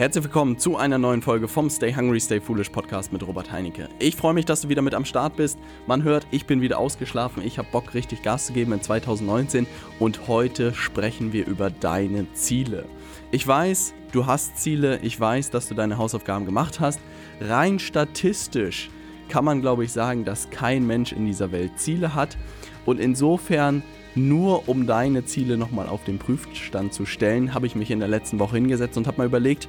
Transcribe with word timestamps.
Herzlich 0.00 0.24
willkommen 0.24 0.56
zu 0.56 0.78
einer 0.78 0.96
neuen 0.96 1.20
Folge 1.20 1.46
vom 1.46 1.68
Stay 1.68 1.94
Hungry, 1.94 2.18
Stay 2.20 2.40
Foolish 2.40 2.70
Podcast 2.70 3.12
mit 3.12 3.22
Robert 3.26 3.52
Heinecke. 3.52 3.86
Ich 3.98 4.16
freue 4.16 4.32
mich, 4.32 4.46
dass 4.46 4.62
du 4.62 4.70
wieder 4.70 4.80
mit 4.80 4.94
am 4.94 5.04
Start 5.04 5.36
bist. 5.36 5.58
Man 5.86 6.04
hört, 6.04 6.26
ich 6.30 6.46
bin 6.46 6.62
wieder 6.62 6.78
ausgeschlafen. 6.78 7.44
Ich 7.44 7.58
habe 7.58 7.68
Bock, 7.70 7.92
richtig 7.92 8.22
Gas 8.22 8.46
zu 8.46 8.54
geben 8.54 8.72
in 8.72 8.80
2019. 8.80 9.66
Und 9.98 10.26
heute 10.26 10.72
sprechen 10.72 11.34
wir 11.34 11.46
über 11.46 11.68
deine 11.68 12.32
Ziele. 12.32 12.86
Ich 13.30 13.46
weiß, 13.46 13.92
du 14.12 14.24
hast 14.24 14.56
Ziele. 14.56 15.00
Ich 15.02 15.20
weiß, 15.20 15.50
dass 15.50 15.68
du 15.68 15.74
deine 15.74 15.98
Hausaufgaben 15.98 16.46
gemacht 16.46 16.80
hast. 16.80 16.98
Rein 17.38 17.78
statistisch 17.78 18.88
kann 19.28 19.44
man, 19.44 19.60
glaube 19.60 19.84
ich, 19.84 19.92
sagen, 19.92 20.24
dass 20.24 20.48
kein 20.48 20.86
Mensch 20.86 21.12
in 21.12 21.26
dieser 21.26 21.52
Welt 21.52 21.78
Ziele 21.78 22.14
hat. 22.14 22.38
Und 22.86 23.00
insofern 23.00 23.82
nur 24.28 24.68
um 24.68 24.86
deine 24.86 25.24
Ziele 25.24 25.56
nochmal 25.56 25.88
auf 25.88 26.04
den 26.04 26.18
Prüfstand 26.18 26.92
zu 26.92 27.06
stellen, 27.06 27.54
habe 27.54 27.66
ich 27.66 27.74
mich 27.74 27.90
in 27.90 27.98
der 27.98 28.08
letzten 28.08 28.38
Woche 28.38 28.56
hingesetzt 28.56 28.96
und 28.96 29.06
habe 29.06 29.18
mal 29.18 29.26
überlegt, 29.26 29.68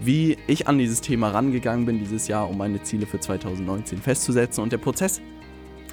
wie 0.00 0.36
ich 0.46 0.68
an 0.68 0.78
dieses 0.78 1.00
Thema 1.00 1.30
rangegangen 1.30 1.86
bin 1.86 1.98
dieses 1.98 2.28
Jahr, 2.28 2.48
um 2.48 2.58
meine 2.58 2.82
Ziele 2.82 3.06
für 3.06 3.20
2019 3.20 3.98
festzusetzen. 3.98 4.62
Und 4.62 4.72
der 4.72 4.78
Prozess 4.78 5.20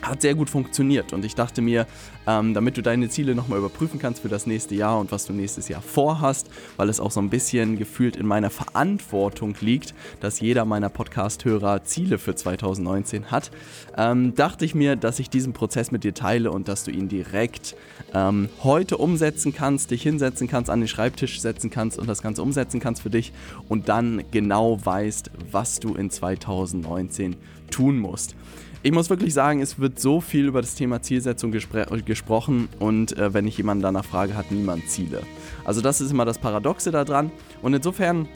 hat 0.01 0.21
sehr 0.21 0.35
gut 0.35 0.49
funktioniert. 0.49 1.13
Und 1.13 1.25
ich 1.25 1.35
dachte 1.35 1.61
mir, 1.61 1.87
ähm, 2.27 2.53
damit 2.53 2.77
du 2.77 2.81
deine 2.81 3.09
Ziele 3.09 3.35
nochmal 3.35 3.59
überprüfen 3.59 3.99
kannst 3.99 4.21
für 4.21 4.29
das 4.29 4.45
nächste 4.45 4.75
Jahr 4.75 4.99
und 4.99 5.11
was 5.11 5.25
du 5.25 5.33
nächstes 5.33 5.67
Jahr 5.67 5.81
vorhast, 5.81 6.49
weil 6.77 6.89
es 6.89 6.99
auch 6.99 7.11
so 7.11 7.19
ein 7.19 7.29
bisschen 7.29 7.77
gefühlt 7.77 8.15
in 8.15 8.25
meiner 8.25 8.49
Verantwortung 8.49 9.55
liegt, 9.61 9.93
dass 10.19 10.39
jeder 10.39 10.65
meiner 10.65 10.89
Podcast-Hörer 10.89 11.83
Ziele 11.83 12.17
für 12.17 12.35
2019 12.35 13.31
hat, 13.31 13.51
ähm, 13.97 14.35
dachte 14.35 14.65
ich 14.65 14.75
mir, 14.75 14.95
dass 14.95 15.19
ich 15.19 15.29
diesen 15.29 15.53
Prozess 15.53 15.91
mit 15.91 16.03
dir 16.03 16.13
teile 16.13 16.51
und 16.51 16.67
dass 16.67 16.83
du 16.83 16.91
ihn 16.91 17.09
direkt 17.09 17.75
ähm, 18.13 18.49
heute 18.63 18.97
umsetzen 18.97 19.53
kannst, 19.53 19.91
dich 19.91 20.03
hinsetzen 20.03 20.47
kannst, 20.47 20.69
an 20.69 20.81
den 20.81 20.87
Schreibtisch 20.87 21.41
setzen 21.41 21.69
kannst 21.69 21.97
und 21.97 22.07
das 22.07 22.21
Ganze 22.21 22.41
umsetzen 22.41 22.79
kannst 22.79 23.01
für 23.01 23.09
dich 23.09 23.33
und 23.67 23.89
dann 23.89 24.23
genau 24.31 24.79
weißt, 24.83 25.31
was 25.51 25.79
du 25.79 25.95
in 25.95 26.09
2019 26.09 27.35
tun 27.69 27.99
musst 27.99 28.35
ich 28.81 28.91
muss 28.91 29.09
wirklich 29.09 29.33
sagen, 29.33 29.61
es 29.61 29.79
wird 29.79 29.99
so 29.99 30.21
viel 30.21 30.45
über 30.45 30.61
das 30.61 30.75
Thema 30.75 31.01
Zielsetzung 31.01 31.51
gespr 31.51 31.85
gesprochen 32.05 32.69
und 32.79 33.17
äh, 33.17 33.33
wenn 33.33 33.47
ich 33.47 33.57
jemanden 33.57 33.83
danach 33.83 34.05
frage, 34.05 34.35
hat 34.35 34.51
niemand 34.51 34.89
Ziele. 34.89 35.21
Also 35.65 35.81
das 35.81 35.99
ist 35.99 36.11
immer 36.11 36.25
das 36.25 36.37
Paradoxe 36.37 36.91
daran 36.91 37.31
und 37.61 37.73
insofern 37.73 38.27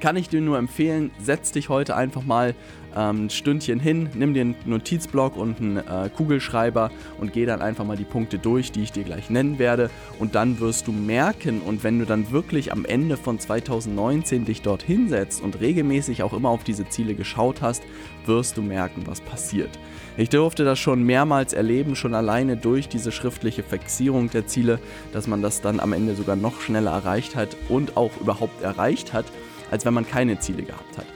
kann 0.00 0.16
ich 0.16 0.28
dir 0.28 0.40
nur 0.40 0.58
empfehlen, 0.58 1.10
setz 1.20 1.52
dich 1.52 1.68
heute 1.68 1.96
einfach 1.96 2.24
mal 2.24 2.54
ähm, 2.96 3.26
ein 3.26 3.30
Stündchen 3.30 3.78
hin, 3.78 4.08
nimm 4.14 4.34
dir 4.34 4.40
einen 4.40 4.54
Notizblock 4.64 5.36
und 5.36 5.60
einen 5.60 5.76
äh, 5.76 6.08
Kugelschreiber 6.14 6.90
und 7.20 7.32
geh 7.32 7.46
dann 7.46 7.62
einfach 7.62 7.84
mal 7.84 7.96
die 7.96 8.04
Punkte 8.04 8.38
durch, 8.38 8.72
die 8.72 8.82
ich 8.82 8.92
dir 8.92 9.04
gleich 9.04 9.30
nennen 9.30 9.58
werde. 9.58 9.90
Und 10.18 10.34
dann 10.34 10.58
wirst 10.60 10.86
du 10.86 10.92
merken, 10.92 11.60
und 11.60 11.84
wenn 11.84 11.98
du 11.98 12.06
dann 12.06 12.30
wirklich 12.30 12.72
am 12.72 12.84
Ende 12.84 13.16
von 13.16 13.38
2019 13.38 14.44
dich 14.44 14.62
dort 14.62 14.82
hinsetzt 14.82 15.42
und 15.42 15.60
regelmäßig 15.60 16.22
auch 16.22 16.32
immer 16.32 16.48
auf 16.48 16.64
diese 16.64 16.88
Ziele 16.88 17.14
geschaut 17.14 17.62
hast, 17.62 17.82
wirst 18.24 18.56
du 18.56 18.62
merken, 18.62 19.02
was 19.06 19.20
passiert. 19.20 19.70
Ich 20.16 20.30
durfte 20.30 20.64
das 20.64 20.78
schon 20.78 21.02
mehrmals 21.02 21.52
erleben, 21.52 21.94
schon 21.94 22.14
alleine 22.14 22.56
durch 22.56 22.88
diese 22.88 23.12
schriftliche 23.12 23.62
Fixierung 23.62 24.30
der 24.30 24.46
Ziele, 24.46 24.78
dass 25.12 25.26
man 25.26 25.42
das 25.42 25.60
dann 25.60 25.78
am 25.78 25.92
Ende 25.92 26.14
sogar 26.14 26.36
noch 26.36 26.60
schneller 26.60 26.92
erreicht 26.92 27.36
hat 27.36 27.56
und 27.68 27.98
auch 27.98 28.12
überhaupt 28.20 28.62
erreicht 28.62 29.12
hat, 29.12 29.26
als 29.70 29.84
wenn 29.84 29.94
man 29.94 30.06
keine 30.06 30.38
Ziele 30.38 30.62
gehabt 30.62 30.98
hat. 30.98 31.06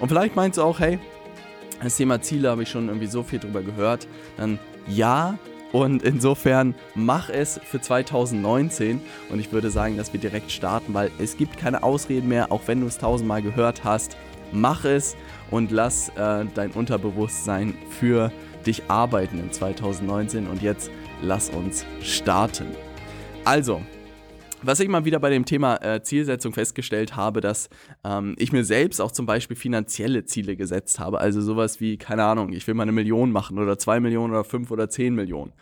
Und 0.00 0.08
vielleicht 0.08 0.36
meinst 0.36 0.58
du 0.58 0.62
auch, 0.62 0.80
hey, 0.80 0.98
das 1.82 1.96
Thema 1.96 2.20
Ziele 2.20 2.50
habe 2.50 2.62
ich 2.62 2.68
schon 2.68 2.88
irgendwie 2.88 3.06
so 3.06 3.22
viel 3.22 3.38
drüber 3.38 3.62
gehört. 3.62 4.06
Dann 4.36 4.58
ja, 4.86 5.38
und 5.72 6.02
insofern 6.02 6.74
mach 6.94 7.28
es 7.28 7.60
für 7.62 7.80
2019 7.80 9.00
und 9.30 9.38
ich 9.38 9.52
würde 9.52 9.70
sagen, 9.70 9.96
dass 9.96 10.12
wir 10.12 10.20
direkt 10.20 10.50
starten, 10.50 10.94
weil 10.94 11.10
es 11.18 11.36
gibt 11.36 11.56
keine 11.56 11.82
Ausreden 11.82 12.28
mehr, 12.28 12.50
auch 12.50 12.62
wenn 12.66 12.80
du 12.80 12.86
es 12.86 12.98
tausendmal 12.98 13.40
gehört 13.40 13.84
hast. 13.84 14.16
Mach 14.52 14.84
es 14.84 15.16
und 15.50 15.70
lass 15.70 16.08
äh, 16.10 16.44
dein 16.54 16.72
Unterbewusstsein 16.72 17.74
für 17.88 18.32
dich 18.66 18.82
arbeiten 18.88 19.38
in 19.38 19.52
2019 19.52 20.48
und 20.48 20.60
jetzt 20.60 20.90
lass 21.22 21.50
uns 21.50 21.86
starten. 22.02 22.66
Also, 23.44 23.80
was 24.62 24.80
ich 24.80 24.88
mal 24.88 25.04
wieder 25.04 25.20
bei 25.20 25.30
dem 25.30 25.44
Thema 25.44 25.76
äh, 25.76 26.02
Zielsetzung 26.02 26.52
festgestellt 26.52 27.16
habe, 27.16 27.40
dass 27.40 27.70
ähm, 28.04 28.34
ich 28.38 28.52
mir 28.52 28.64
selbst 28.64 29.00
auch 29.00 29.12
zum 29.12 29.26
Beispiel 29.26 29.56
finanzielle 29.56 30.24
Ziele 30.24 30.56
gesetzt 30.56 30.98
habe. 30.98 31.18
Also 31.18 31.40
sowas 31.40 31.80
wie, 31.80 31.96
keine 31.96 32.24
Ahnung, 32.24 32.52
ich 32.52 32.66
will 32.66 32.74
mal 32.74 32.84
eine 32.84 32.92
Million 32.92 33.32
machen 33.32 33.58
oder 33.58 33.78
zwei 33.78 34.00
Millionen 34.00 34.32
oder 34.32 34.44
fünf 34.44 34.70
oder 34.70 34.88
zehn 34.88 35.14
Millionen. 35.14 35.52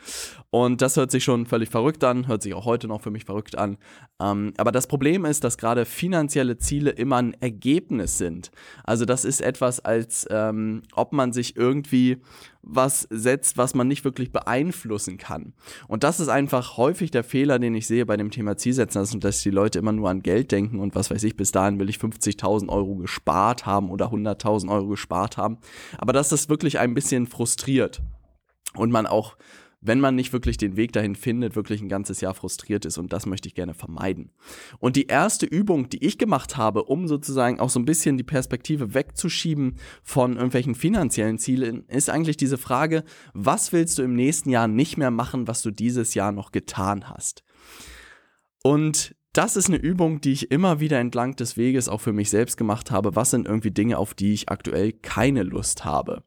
Und 0.50 0.80
das 0.82 0.96
hört 0.96 1.10
sich 1.10 1.24
schon 1.24 1.46
völlig 1.46 1.68
verrückt 1.68 2.04
an, 2.04 2.26
hört 2.26 2.42
sich 2.42 2.54
auch 2.54 2.64
heute 2.64 2.88
noch 2.88 3.00
für 3.00 3.10
mich 3.10 3.24
verrückt 3.24 3.56
an. 3.58 3.76
Ähm, 4.20 4.52
aber 4.56 4.72
das 4.72 4.86
Problem 4.86 5.24
ist, 5.24 5.44
dass 5.44 5.58
gerade 5.58 5.84
finanzielle 5.84 6.58
Ziele 6.58 6.90
immer 6.90 7.16
ein 7.16 7.34
Ergebnis 7.40 8.18
sind. 8.18 8.50
Also 8.84 9.04
das 9.04 9.24
ist 9.24 9.40
etwas, 9.40 9.80
als 9.80 10.26
ähm, 10.30 10.82
ob 10.94 11.12
man 11.12 11.32
sich 11.32 11.56
irgendwie 11.56 12.18
was 12.62 13.06
setzt, 13.10 13.56
was 13.56 13.74
man 13.74 13.88
nicht 13.88 14.04
wirklich 14.04 14.30
beeinflussen 14.30 15.16
kann. 15.16 15.54
Und 15.86 16.04
das 16.04 16.20
ist 16.20 16.28
einfach 16.28 16.76
häufig 16.76 17.10
der 17.10 17.24
Fehler, 17.24 17.58
den 17.58 17.74
ich 17.74 17.86
sehe 17.86 18.04
bei 18.04 18.16
dem 18.16 18.30
Thema 18.30 18.56
Zielsetzen, 18.56 19.20
dass 19.20 19.42
die 19.42 19.50
Leute 19.50 19.78
immer 19.78 19.92
nur 19.92 20.10
an 20.10 20.22
Geld 20.22 20.52
denken 20.52 20.80
und 20.80 20.94
was 20.94 21.10
weiß 21.10 21.22
ich, 21.24 21.36
bis 21.36 21.52
dahin 21.52 21.78
will 21.78 21.88
ich 21.88 21.98
50.000 22.28 22.68
Euro 22.68 22.96
gespart 22.96 23.66
haben 23.66 23.90
oder 23.90 24.12
100.000 24.12 24.70
Euro 24.70 24.88
gespart 24.88 25.36
haben. 25.36 25.58
Aber 25.98 26.12
dass 26.12 26.28
das 26.28 26.48
wirklich 26.48 26.78
ein 26.78 26.94
bisschen 26.94 27.26
frustriert 27.26 28.02
und 28.74 28.90
man 28.90 29.06
auch 29.06 29.36
wenn 29.80 30.00
man 30.00 30.14
nicht 30.14 30.32
wirklich 30.32 30.56
den 30.56 30.76
Weg 30.76 30.92
dahin 30.92 31.14
findet, 31.14 31.54
wirklich 31.54 31.80
ein 31.80 31.88
ganzes 31.88 32.20
Jahr 32.20 32.34
frustriert 32.34 32.84
ist 32.84 32.98
und 32.98 33.12
das 33.12 33.26
möchte 33.26 33.48
ich 33.48 33.54
gerne 33.54 33.74
vermeiden. 33.74 34.32
Und 34.78 34.96
die 34.96 35.06
erste 35.06 35.46
Übung, 35.46 35.88
die 35.88 36.04
ich 36.04 36.18
gemacht 36.18 36.56
habe, 36.56 36.84
um 36.84 37.06
sozusagen 37.06 37.60
auch 37.60 37.70
so 37.70 37.78
ein 37.78 37.84
bisschen 37.84 38.16
die 38.16 38.24
Perspektive 38.24 38.94
wegzuschieben 38.94 39.76
von 40.02 40.34
irgendwelchen 40.34 40.74
finanziellen 40.74 41.38
Zielen, 41.38 41.84
ist 41.88 42.10
eigentlich 42.10 42.36
diese 42.36 42.58
Frage, 42.58 43.04
was 43.34 43.72
willst 43.72 43.98
du 43.98 44.02
im 44.02 44.14
nächsten 44.14 44.50
Jahr 44.50 44.66
nicht 44.66 44.96
mehr 44.96 45.12
machen, 45.12 45.46
was 45.46 45.62
du 45.62 45.70
dieses 45.70 46.14
Jahr 46.14 46.32
noch 46.32 46.50
getan 46.50 47.08
hast? 47.08 47.44
Und 48.64 49.14
das 49.38 49.54
ist 49.54 49.68
eine 49.68 49.76
Übung, 49.76 50.20
die 50.20 50.32
ich 50.32 50.50
immer 50.50 50.80
wieder 50.80 50.98
entlang 50.98 51.36
des 51.36 51.56
Weges 51.56 51.88
auch 51.88 52.00
für 52.00 52.12
mich 52.12 52.28
selbst 52.28 52.56
gemacht 52.56 52.90
habe. 52.90 53.14
Was 53.14 53.30
sind 53.30 53.46
irgendwie 53.46 53.70
Dinge, 53.70 53.96
auf 53.96 54.12
die 54.12 54.32
ich 54.32 54.48
aktuell 54.48 54.90
keine 54.92 55.44
Lust 55.44 55.84
habe? 55.84 56.24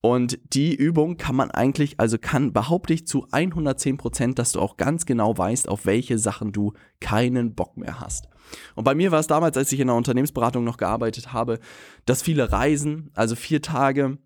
Und 0.00 0.38
die 0.54 0.74
Übung 0.74 1.18
kann 1.18 1.36
man 1.36 1.50
eigentlich, 1.50 2.00
also 2.00 2.16
kann, 2.16 2.54
behaupte 2.54 2.94
ich 2.94 3.06
zu 3.06 3.26
110 3.30 3.98
Prozent, 3.98 4.38
dass 4.38 4.52
du 4.52 4.60
auch 4.60 4.78
ganz 4.78 5.04
genau 5.04 5.36
weißt, 5.36 5.68
auf 5.68 5.84
welche 5.84 6.16
Sachen 6.16 6.52
du 6.52 6.72
keinen 7.00 7.54
Bock 7.54 7.76
mehr 7.76 8.00
hast. 8.00 8.28
Und 8.74 8.84
bei 8.84 8.94
mir 8.94 9.12
war 9.12 9.20
es 9.20 9.26
damals, 9.26 9.58
als 9.58 9.70
ich 9.72 9.80
in 9.80 9.88
der 9.88 9.96
Unternehmensberatung 9.96 10.64
noch 10.64 10.78
gearbeitet 10.78 11.34
habe, 11.34 11.58
dass 12.06 12.22
viele 12.22 12.50
Reisen, 12.50 13.10
also 13.12 13.34
vier 13.34 13.60
Tage, 13.60 14.16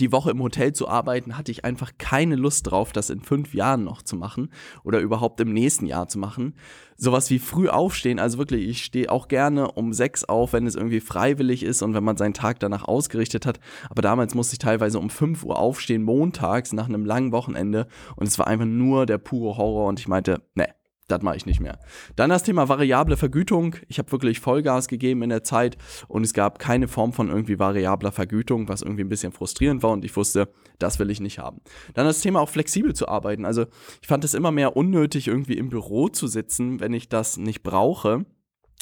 die 0.00 0.12
Woche 0.12 0.30
im 0.30 0.42
Hotel 0.42 0.72
zu 0.72 0.88
arbeiten, 0.88 1.36
hatte 1.36 1.52
ich 1.52 1.64
einfach 1.64 1.92
keine 1.98 2.36
Lust 2.36 2.70
drauf, 2.70 2.92
das 2.92 3.10
in 3.10 3.20
fünf 3.20 3.54
Jahren 3.54 3.84
noch 3.84 4.02
zu 4.02 4.16
machen 4.16 4.50
oder 4.84 5.00
überhaupt 5.00 5.40
im 5.40 5.52
nächsten 5.52 5.86
Jahr 5.86 6.08
zu 6.08 6.18
machen. 6.18 6.54
Sowas 6.96 7.30
wie 7.30 7.38
früh 7.38 7.68
aufstehen, 7.68 8.18
also 8.18 8.38
wirklich, 8.38 8.68
ich 8.68 8.84
stehe 8.84 9.10
auch 9.10 9.28
gerne 9.28 9.72
um 9.72 9.92
sechs 9.92 10.24
auf, 10.24 10.52
wenn 10.52 10.66
es 10.66 10.76
irgendwie 10.76 11.00
freiwillig 11.00 11.62
ist 11.62 11.82
und 11.82 11.94
wenn 11.94 12.04
man 12.04 12.16
seinen 12.16 12.34
Tag 12.34 12.60
danach 12.60 12.84
ausgerichtet 12.84 13.44
hat. 13.44 13.60
Aber 13.90 14.02
damals 14.02 14.34
musste 14.34 14.54
ich 14.54 14.60
teilweise 14.60 14.98
um 14.98 15.10
fünf 15.10 15.44
Uhr 15.44 15.58
aufstehen, 15.58 16.02
montags 16.02 16.72
nach 16.72 16.88
einem 16.88 17.04
langen 17.04 17.32
Wochenende 17.32 17.86
und 18.16 18.26
es 18.26 18.38
war 18.38 18.46
einfach 18.46 18.66
nur 18.66 19.04
der 19.04 19.18
pure 19.18 19.56
Horror 19.56 19.88
und 19.88 20.00
ich 20.00 20.08
meinte, 20.08 20.42
ne, 20.54 20.68
das 21.12 21.22
mache 21.22 21.36
ich 21.36 21.46
nicht 21.46 21.60
mehr. 21.60 21.78
Dann 22.16 22.30
das 22.30 22.42
Thema 22.42 22.68
variable 22.68 23.16
Vergütung. 23.16 23.76
Ich 23.88 23.98
habe 23.98 24.10
wirklich 24.12 24.40
Vollgas 24.40 24.88
gegeben 24.88 25.22
in 25.22 25.28
der 25.28 25.44
Zeit 25.44 25.76
und 26.08 26.24
es 26.24 26.32
gab 26.32 26.58
keine 26.58 26.88
Form 26.88 27.12
von 27.12 27.28
irgendwie 27.28 27.58
variabler 27.58 28.12
Vergütung, 28.12 28.68
was 28.68 28.82
irgendwie 28.82 29.04
ein 29.04 29.08
bisschen 29.08 29.32
frustrierend 29.32 29.82
war 29.82 29.90
und 29.90 30.04
ich 30.04 30.16
wusste, 30.16 30.48
das 30.78 30.98
will 30.98 31.10
ich 31.10 31.20
nicht 31.20 31.38
haben. 31.38 31.60
Dann 31.94 32.06
das 32.06 32.20
Thema 32.20 32.40
auch 32.40 32.48
flexibel 32.48 32.94
zu 32.94 33.08
arbeiten. 33.08 33.44
Also 33.44 33.66
ich 34.00 34.08
fand 34.08 34.24
es 34.24 34.34
immer 34.34 34.50
mehr 34.50 34.76
unnötig, 34.76 35.28
irgendwie 35.28 35.58
im 35.58 35.68
Büro 35.68 36.08
zu 36.08 36.26
sitzen, 36.26 36.80
wenn 36.80 36.94
ich 36.94 37.08
das 37.08 37.36
nicht 37.36 37.62
brauche. 37.62 38.24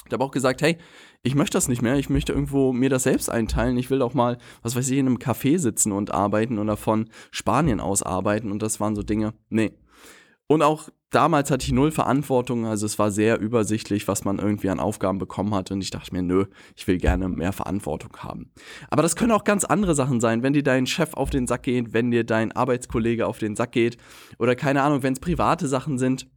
Ich 0.07 0.13
habe 0.13 0.23
auch 0.23 0.31
gesagt, 0.31 0.61
hey, 0.61 0.77
ich 1.23 1.35
möchte 1.35 1.57
das 1.57 1.67
nicht 1.67 1.81
mehr, 1.81 1.95
ich 1.95 2.09
möchte 2.09 2.33
irgendwo 2.33 2.73
mir 2.73 2.89
das 2.89 3.03
selbst 3.03 3.29
einteilen. 3.29 3.77
Ich 3.77 3.89
will 3.89 4.01
auch 4.01 4.13
mal, 4.13 4.37
was 4.63 4.75
weiß 4.75 4.89
ich, 4.89 4.97
in 4.97 5.05
einem 5.05 5.17
Café 5.17 5.59
sitzen 5.59 5.91
und 5.91 6.11
arbeiten 6.11 6.57
oder 6.57 6.75
von 6.75 7.09
Spanien 7.29 7.79
aus 7.79 8.01
arbeiten. 8.01 8.51
Und 8.51 8.61
das 8.61 8.79
waren 8.79 8.95
so 8.95 9.03
Dinge, 9.03 9.33
nee. 9.49 9.71
Und 10.47 10.63
auch 10.63 10.89
damals 11.11 11.51
hatte 11.51 11.65
ich 11.65 11.71
null 11.71 11.91
Verantwortung, 11.91 12.65
also 12.65 12.85
es 12.85 12.97
war 12.97 13.11
sehr 13.11 13.39
übersichtlich, 13.39 14.07
was 14.07 14.25
man 14.25 14.39
irgendwie 14.39 14.69
an 14.69 14.79
Aufgaben 14.79 15.19
bekommen 15.19 15.53
hat 15.53 15.69
und 15.69 15.81
ich 15.81 15.91
dachte 15.91 16.13
mir, 16.13 16.23
nö, 16.23 16.45
ich 16.75 16.87
will 16.87 16.97
gerne 16.97 17.29
mehr 17.29 17.53
Verantwortung 17.53 18.17
haben. 18.17 18.51
Aber 18.89 19.03
das 19.03 19.15
können 19.15 19.31
auch 19.31 19.43
ganz 19.43 19.63
andere 19.63 19.93
Sachen 19.93 20.19
sein, 20.19 20.41
wenn 20.41 20.53
dir 20.53 20.63
dein 20.63 20.87
Chef 20.87 21.13
auf 21.13 21.29
den 21.29 21.45
Sack 21.45 21.63
geht, 21.63 21.93
wenn 21.93 22.09
dir 22.09 22.23
dein 22.23 22.51
Arbeitskollege 22.51 23.27
auf 23.27 23.37
den 23.37 23.55
Sack 23.55 23.73
geht 23.73 23.97
oder 24.39 24.55
keine 24.55 24.81
Ahnung, 24.81 25.03
wenn 25.03 25.13
es 25.13 25.19
private 25.19 25.67
Sachen 25.67 25.99
sind 25.99 26.27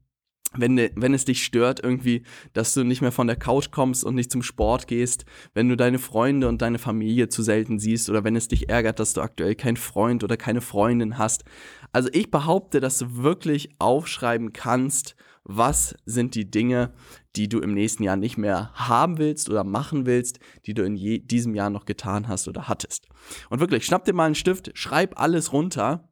wenn, 0.57 0.77
wenn 0.77 1.15
es 1.15 1.25
dich 1.25 1.45
stört 1.45 1.83
irgendwie, 1.83 2.23
dass 2.53 2.75
du 2.75 2.85
nicht 2.85 3.01
mehr 3.01 3.13
von 3.13 3.27
der 3.27 3.37
Couch 3.37 3.71
kommst 3.71 4.05
und 4.05 4.15
nicht 4.15 4.31
zum 4.31 4.43
Sport 4.43 4.87
gehst, 4.87 5.25
wenn 5.53 5.69
du 5.69 5.77
deine 5.77 5.99
Freunde 5.99 6.49
und 6.49 6.63
deine 6.63 6.79
Familie 6.79 7.29
zu 7.29 7.43
selten 7.43 7.79
siehst 7.79 8.09
oder 8.11 8.25
wenn 8.25 8.37
es 8.37 8.49
dich 8.49 8.69
ärgert, 8.69 9.01
dass 9.01 9.13
du 9.13 9.21
aktuell 9.21 9.55
keinen 9.55 9.77
Freund 9.77 10.25
oder 10.25 10.37
keine 10.37 10.61
Freundin 10.61 11.19
hast. 11.19 11.45
Also 11.93 12.09
ich 12.13 12.31
behaupte, 12.31 12.81
dass 12.81 12.99
du 12.99 13.23
wirklich 13.23 13.71
aufschreiben 13.79 14.53
kannst, 14.53 15.17
was 15.45 15.95
sind 16.07 16.35
die 16.35 16.51
Dinge, 16.51 16.93
die 17.37 17.49
du 17.49 17.61
im 17.61 17.75
nächsten 17.75 18.03
Jahr 18.03 18.17
nicht 18.17 18.39
mehr 18.39 18.71
haben 18.75 19.19
willst 19.19 19.51
oder 19.51 19.63
machen 19.63 20.07
willst, 20.07 20.39
die 20.67 20.75
du 20.75 20.85
in 20.85 20.97
diesem 21.27 21.55
Jahr 21.55 21.71
noch 21.71 21.85
getan 21.85 22.29
hast 22.29 22.49
oder 22.49 22.67
hattest. 22.67 23.07
Und 23.51 23.61
wirklich, 23.61 23.85
schnapp 23.85 24.05
dir 24.05 24.15
mal 24.15 24.25
einen 24.25 24.35
Stift, 24.35 24.71
schreib 24.75 25.21
alles 25.21 25.53
runter 25.53 26.09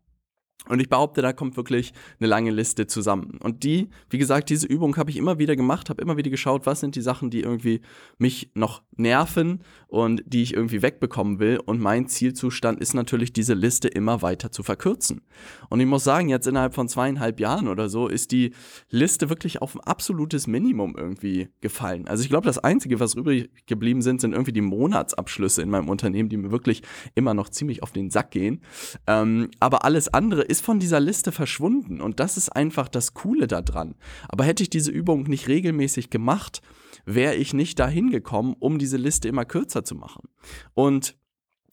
und 0.69 0.81
ich 0.81 0.89
behaupte, 0.89 1.23
da 1.23 1.33
kommt 1.33 1.57
wirklich 1.57 1.93
eine 2.21 2.29
lange 2.29 2.53
Liste 2.53 2.87
zusammen. 2.87 3.39
Und 3.43 3.65
die, 3.65 3.89
wie 4.11 4.19
gesagt, 4.19 4.49
diese 4.49 4.67
Übung 4.69 4.97
habe 4.97 5.11
ich 5.11 5.17
immer 5.17 5.39
wieder 5.39 5.57
gemacht, 5.57 5.91
habe 5.91 6.01
immer 6.01 6.17
wieder 6.17 6.31
geschaut, 6.31 6.67
was 6.67 6.79
sind 6.79 6.95
die 6.95 7.01
Sachen, 7.01 7.31
die 7.31 7.41
irgendwie 7.41 7.81
mich 8.19 8.51
noch 8.55 8.83
nerven 8.97 9.65
und 9.89 10.23
die 10.25 10.43
ich 10.43 10.55
irgendwie 10.55 10.81
wegbekommen 10.81 11.41
will. 11.41 11.59
Und 11.65 11.81
mein 11.81 12.07
Zielzustand 12.07 12.81
ist 12.81 12.95
natürlich, 12.95 13.33
diese 13.33 13.55
Liste 13.55 13.89
immer 13.89 14.23
weiter 14.23 14.53
zu 14.53 14.63
verkürzen. 14.63 15.23
Und 15.69 15.81
ich 15.81 15.87
muss 15.87 16.05
sagen, 16.05 16.29
jetzt 16.29 16.47
innerhalb 16.47 16.75
von 16.75 16.89
zweieinhalb 16.89 17.41
Jahren 17.41 17.67
oder 17.67 17.89
so 17.89 18.07
ist 18.07 18.31
die 18.31 18.53
Liste 18.89 19.31
wirklich 19.31 19.61
auf 19.63 19.75
ein 19.75 19.81
absolutes 19.81 20.47
Minimum 20.47 20.95
irgendwie 20.97 21.49
gefallen. 21.61 22.07
Also 22.07 22.23
ich 22.23 22.29
glaube, 22.29 22.47
das 22.47 22.59
Einzige, 22.59 23.01
was 23.01 23.15
übrig 23.15 23.51
geblieben 23.67 24.01
sind, 24.01 24.21
sind 24.21 24.33
irgendwie 24.33 24.53
die 24.53 24.61
Monatsabschlüsse 24.61 25.61
in 25.61 25.71
meinem 25.71 25.89
Unternehmen, 25.89 26.29
die 26.29 26.37
mir 26.37 26.53
wirklich 26.53 26.83
immer 27.17 27.35
noch 27.35 27.49
ziemlich 27.49 27.83
auf 27.83 27.91
den 27.91 28.11
Sack 28.11 28.31
gehen. 28.31 28.61
Ähm, 29.09 29.51
aber 29.59 29.85
alles 29.85 30.09
andere 30.09 30.43
ist 30.53 30.65
von 30.65 30.79
dieser 30.79 31.01
Liste 31.01 31.33
verschwunden 31.33 32.01
und 32.01 32.21
das 32.21 32.37
ist 32.37 32.51
einfach 32.51 32.89
das 32.89 33.15
Coole 33.15 33.47
daran. 33.47 33.95
Aber 34.29 34.45
hätte 34.45 34.63
ich 34.63 34.71
diese 34.71 34.91
Übung 34.91 35.23
nicht 35.25 35.49
regelmäßig 35.49 36.11
gemacht, 36.11 36.61
wäre 37.07 37.35
ich 37.35 37.55
nicht 37.55 37.79
dahin 37.79 38.11
gekommen, 38.11 38.55
um 38.59 38.79
diese 38.79 38.99
Liste 38.99 39.29
immer 39.29 39.47
kürzer 39.47 39.83
zu 39.83 39.95
machen. 39.95 40.29
Und 40.75 41.17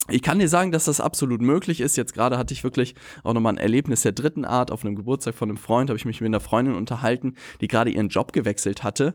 ich 0.07 0.21
kann 0.21 0.39
dir 0.39 0.47
sagen, 0.47 0.71
dass 0.71 0.85
das 0.85 1.01
absolut 1.01 1.41
möglich 1.41 1.81
ist. 1.81 1.97
Jetzt 1.97 2.13
gerade 2.13 2.37
hatte 2.37 2.53
ich 2.53 2.63
wirklich 2.63 2.95
auch 3.23 3.33
nochmal 3.33 3.53
ein 3.53 3.57
Erlebnis 3.57 4.01
der 4.01 4.13
dritten 4.13 4.45
Art. 4.45 4.71
Auf 4.71 4.83
einem 4.83 4.95
Geburtstag 4.95 5.35
von 5.35 5.49
einem 5.49 5.57
Freund 5.57 5.89
habe 5.89 5.97
ich 5.97 6.05
mich 6.05 6.21
mit 6.21 6.29
einer 6.29 6.39
Freundin 6.39 6.73
unterhalten, 6.73 7.35
die 7.59 7.67
gerade 7.67 7.91
ihren 7.91 8.07
Job 8.07 8.31
gewechselt 8.31 8.81
hatte 8.81 9.13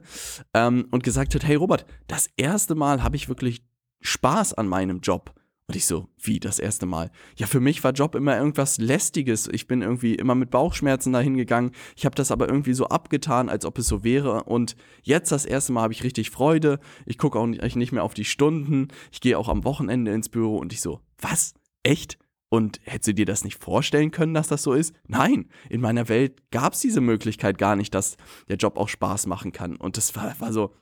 ähm, 0.52 0.86
und 0.90 1.02
gesagt 1.02 1.34
hat, 1.34 1.44
hey 1.44 1.56
Robert, 1.56 1.86
das 2.06 2.28
erste 2.36 2.74
Mal 2.74 3.02
habe 3.02 3.16
ich 3.16 3.28
wirklich 3.28 3.64
Spaß 4.02 4.54
an 4.54 4.68
meinem 4.68 5.00
Job. 5.00 5.34
Und 5.66 5.76
ich 5.76 5.86
so, 5.86 6.08
wie 6.20 6.40
das 6.40 6.58
erste 6.58 6.84
Mal? 6.84 7.10
Ja, 7.36 7.46
für 7.46 7.60
mich 7.60 7.82
war 7.82 7.92
Job 7.92 8.14
immer 8.14 8.36
irgendwas 8.36 8.76
Lästiges. 8.76 9.48
Ich 9.50 9.66
bin 9.66 9.80
irgendwie 9.80 10.14
immer 10.14 10.34
mit 10.34 10.50
Bauchschmerzen 10.50 11.12
dahin 11.12 11.38
gegangen. 11.38 11.70
Ich 11.96 12.04
habe 12.04 12.14
das 12.14 12.30
aber 12.30 12.48
irgendwie 12.48 12.74
so 12.74 12.88
abgetan, 12.88 13.48
als 13.48 13.64
ob 13.64 13.78
es 13.78 13.86
so 13.86 14.04
wäre. 14.04 14.44
Und 14.44 14.76
jetzt 15.02 15.32
das 15.32 15.46
erste 15.46 15.72
Mal 15.72 15.82
habe 15.82 15.94
ich 15.94 16.04
richtig 16.04 16.30
Freude. 16.30 16.80
Ich 17.06 17.16
gucke 17.16 17.38
auch 17.38 17.46
nicht 17.46 17.92
mehr 17.92 18.04
auf 18.04 18.12
die 18.12 18.26
Stunden. 18.26 18.88
Ich 19.10 19.22
gehe 19.22 19.38
auch 19.38 19.48
am 19.48 19.64
Wochenende 19.64 20.12
ins 20.12 20.28
Büro 20.28 20.58
und 20.58 20.72
ich 20.74 20.82
so, 20.82 21.00
was? 21.18 21.54
Echt? 21.82 22.18
Und 22.50 22.80
hättest 22.84 23.08
du 23.08 23.14
dir 23.14 23.26
das 23.26 23.42
nicht 23.42 23.56
vorstellen 23.56 24.10
können, 24.10 24.34
dass 24.34 24.48
das 24.48 24.62
so 24.62 24.74
ist? 24.74 24.94
Nein, 25.08 25.48
in 25.70 25.80
meiner 25.80 26.08
Welt 26.10 26.50
gab 26.50 26.74
es 26.74 26.80
diese 26.80 27.00
Möglichkeit 27.00 27.56
gar 27.56 27.74
nicht, 27.74 27.94
dass 27.94 28.18
der 28.48 28.58
Job 28.58 28.76
auch 28.76 28.88
Spaß 28.88 29.26
machen 29.26 29.50
kann. 29.50 29.76
Und 29.76 29.96
das 29.96 30.14
war, 30.14 30.38
war 30.40 30.52
so, 30.52 30.74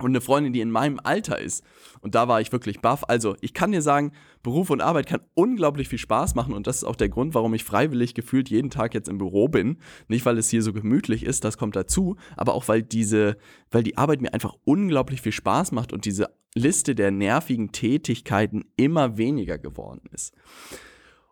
und 0.00 0.10
eine 0.10 0.20
Freundin, 0.20 0.52
die 0.52 0.60
in 0.60 0.70
meinem 0.70 1.00
Alter 1.02 1.38
ist. 1.38 1.64
Und 2.00 2.14
da 2.14 2.28
war 2.28 2.40
ich 2.40 2.52
wirklich 2.52 2.80
baff. 2.80 3.04
Also, 3.08 3.36
ich 3.40 3.54
kann 3.54 3.72
dir 3.72 3.82
sagen, 3.82 4.12
Beruf 4.42 4.70
und 4.70 4.80
Arbeit 4.80 5.06
kann 5.06 5.20
unglaublich 5.34 5.88
viel 5.88 5.98
Spaß 5.98 6.34
machen 6.34 6.54
und 6.54 6.66
das 6.66 6.78
ist 6.78 6.84
auch 6.84 6.96
der 6.96 7.08
Grund, 7.08 7.34
warum 7.34 7.54
ich 7.54 7.64
freiwillig 7.64 8.14
gefühlt 8.14 8.48
jeden 8.48 8.70
Tag 8.70 8.94
jetzt 8.94 9.08
im 9.08 9.18
Büro 9.18 9.48
bin. 9.48 9.78
Nicht, 10.06 10.24
weil 10.24 10.38
es 10.38 10.48
hier 10.48 10.62
so 10.62 10.72
gemütlich 10.72 11.24
ist, 11.24 11.44
das 11.44 11.58
kommt 11.58 11.76
dazu, 11.76 12.16
aber 12.36 12.54
auch 12.54 12.68
weil 12.68 12.82
diese, 12.82 13.36
weil 13.70 13.82
die 13.82 13.96
Arbeit 13.96 14.20
mir 14.20 14.32
einfach 14.32 14.54
unglaublich 14.64 15.20
viel 15.20 15.32
Spaß 15.32 15.72
macht 15.72 15.92
und 15.92 16.04
diese 16.04 16.28
Liste 16.54 16.94
der 16.94 17.10
nervigen 17.10 17.72
Tätigkeiten 17.72 18.64
immer 18.76 19.18
weniger 19.18 19.58
geworden 19.58 20.08
ist. 20.12 20.34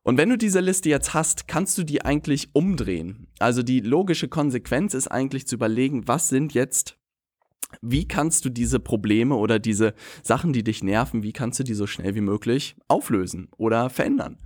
Und 0.03 0.19
wenn 0.19 0.29
du 0.29 0.39
diese 0.39 0.61
Liste 0.61 0.89
jetzt 0.89 1.15
hast, 1.15 1.49
kannst 1.49 1.77
du 1.79 1.83
die 1.83 2.05
eigentlich 2.05 2.51
umdrehen. 2.53 3.27
Also 3.41 3.65
die 3.65 3.81
logische 3.81 4.29
Konsequenz 4.29 4.95
ist 4.95 5.09
eigentlich 5.09 5.49
zu 5.49 5.57
überlegen, 5.57 6.07
was 6.07 6.29
sind 6.29 6.55
jetzt 6.55 6.97
wie 7.83 8.07
kannst 8.07 8.45
du 8.45 8.49
diese 8.49 8.81
Probleme 8.81 9.35
oder 9.35 9.59
diese 9.59 9.95
Sachen, 10.23 10.53
die 10.53 10.65
dich 10.65 10.83
nerven, 10.83 11.23
wie 11.23 11.33
kannst 11.33 11.59
du 11.59 11.65
die 11.65 11.75
so 11.75 11.87
schnell 11.87 12.15
wie 12.15 12.21
möglich 12.21 12.77
auflösen 12.89 13.49
oder 13.57 13.91
verändern? 13.91 14.39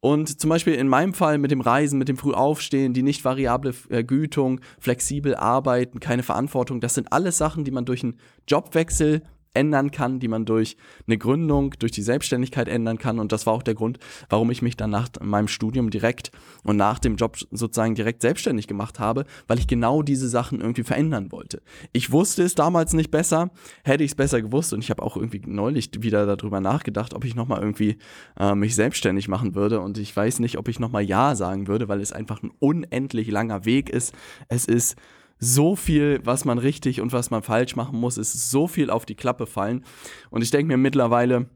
Und 0.00 0.40
zum 0.40 0.50
Beispiel 0.50 0.74
in 0.74 0.88
meinem 0.88 1.14
Fall 1.14 1.38
mit 1.38 1.50
dem 1.50 1.60
Reisen, 1.60 1.98
mit 1.98 2.08
dem 2.08 2.16
Frühaufstehen, 2.16 2.92
die 2.92 3.02
nicht 3.02 3.24
variable 3.24 3.72
Vergütung, 3.72 4.60
flexibel 4.78 5.34
arbeiten, 5.34 6.00
keine 6.00 6.22
Verantwortung, 6.22 6.80
das 6.80 6.94
sind 6.94 7.12
alles 7.12 7.38
Sachen, 7.38 7.64
die 7.64 7.70
man 7.70 7.84
durch 7.84 8.02
einen 8.02 8.18
Jobwechsel 8.48 9.22
ändern 9.56 9.90
kann, 9.90 10.20
die 10.20 10.28
man 10.28 10.44
durch 10.44 10.76
eine 11.06 11.18
Gründung, 11.18 11.74
durch 11.78 11.92
die 11.92 12.02
Selbstständigkeit 12.02 12.68
ändern 12.68 12.98
kann. 12.98 13.18
Und 13.18 13.32
das 13.32 13.46
war 13.46 13.54
auch 13.54 13.62
der 13.62 13.74
Grund, 13.74 13.98
warum 14.28 14.50
ich 14.50 14.62
mich 14.62 14.76
dann 14.76 14.90
nach 14.90 15.08
meinem 15.20 15.48
Studium 15.48 15.90
direkt 15.90 16.30
und 16.62 16.76
nach 16.76 16.98
dem 16.98 17.16
Job 17.16 17.36
sozusagen 17.50 17.94
direkt 17.94 18.22
selbstständig 18.22 18.68
gemacht 18.68 19.00
habe, 19.00 19.24
weil 19.48 19.58
ich 19.58 19.66
genau 19.66 20.02
diese 20.02 20.28
Sachen 20.28 20.60
irgendwie 20.60 20.84
verändern 20.84 21.32
wollte. 21.32 21.62
Ich 21.92 22.12
wusste 22.12 22.42
es 22.42 22.54
damals 22.54 22.92
nicht 22.92 23.10
besser, 23.10 23.50
hätte 23.84 24.04
ich 24.04 24.12
es 24.12 24.14
besser 24.14 24.42
gewusst 24.42 24.72
und 24.72 24.80
ich 24.80 24.90
habe 24.90 25.02
auch 25.02 25.16
irgendwie 25.16 25.42
neulich 25.44 25.90
wieder 25.98 26.26
darüber 26.26 26.60
nachgedacht, 26.60 27.14
ob 27.14 27.24
ich 27.24 27.34
nochmal 27.34 27.60
irgendwie 27.60 27.96
äh, 28.38 28.54
mich 28.54 28.74
selbstständig 28.74 29.28
machen 29.28 29.54
würde 29.54 29.80
und 29.80 29.98
ich 29.98 30.14
weiß 30.14 30.40
nicht, 30.40 30.58
ob 30.58 30.68
ich 30.68 30.78
nochmal 30.78 31.02
Ja 31.02 31.34
sagen 31.34 31.66
würde, 31.66 31.88
weil 31.88 32.00
es 32.00 32.12
einfach 32.12 32.42
ein 32.42 32.50
unendlich 32.58 33.30
langer 33.30 33.64
Weg 33.64 33.88
ist. 33.88 34.14
Es 34.48 34.66
ist 34.66 34.96
so 35.38 35.76
viel, 35.76 36.20
was 36.24 36.44
man 36.44 36.58
richtig 36.58 37.00
und 37.00 37.12
was 37.12 37.30
man 37.30 37.42
falsch 37.42 37.76
machen 37.76 37.98
muss. 37.98 38.18
Ist 38.18 38.50
so 38.50 38.66
viel 38.66 38.90
auf 38.90 39.04
die 39.04 39.14
Klappe 39.14 39.46
fallen. 39.46 39.84
Und 40.30 40.42
ich 40.42 40.50
denke 40.50 40.68
mir 40.68 40.78
mittlerweile, 40.78 41.48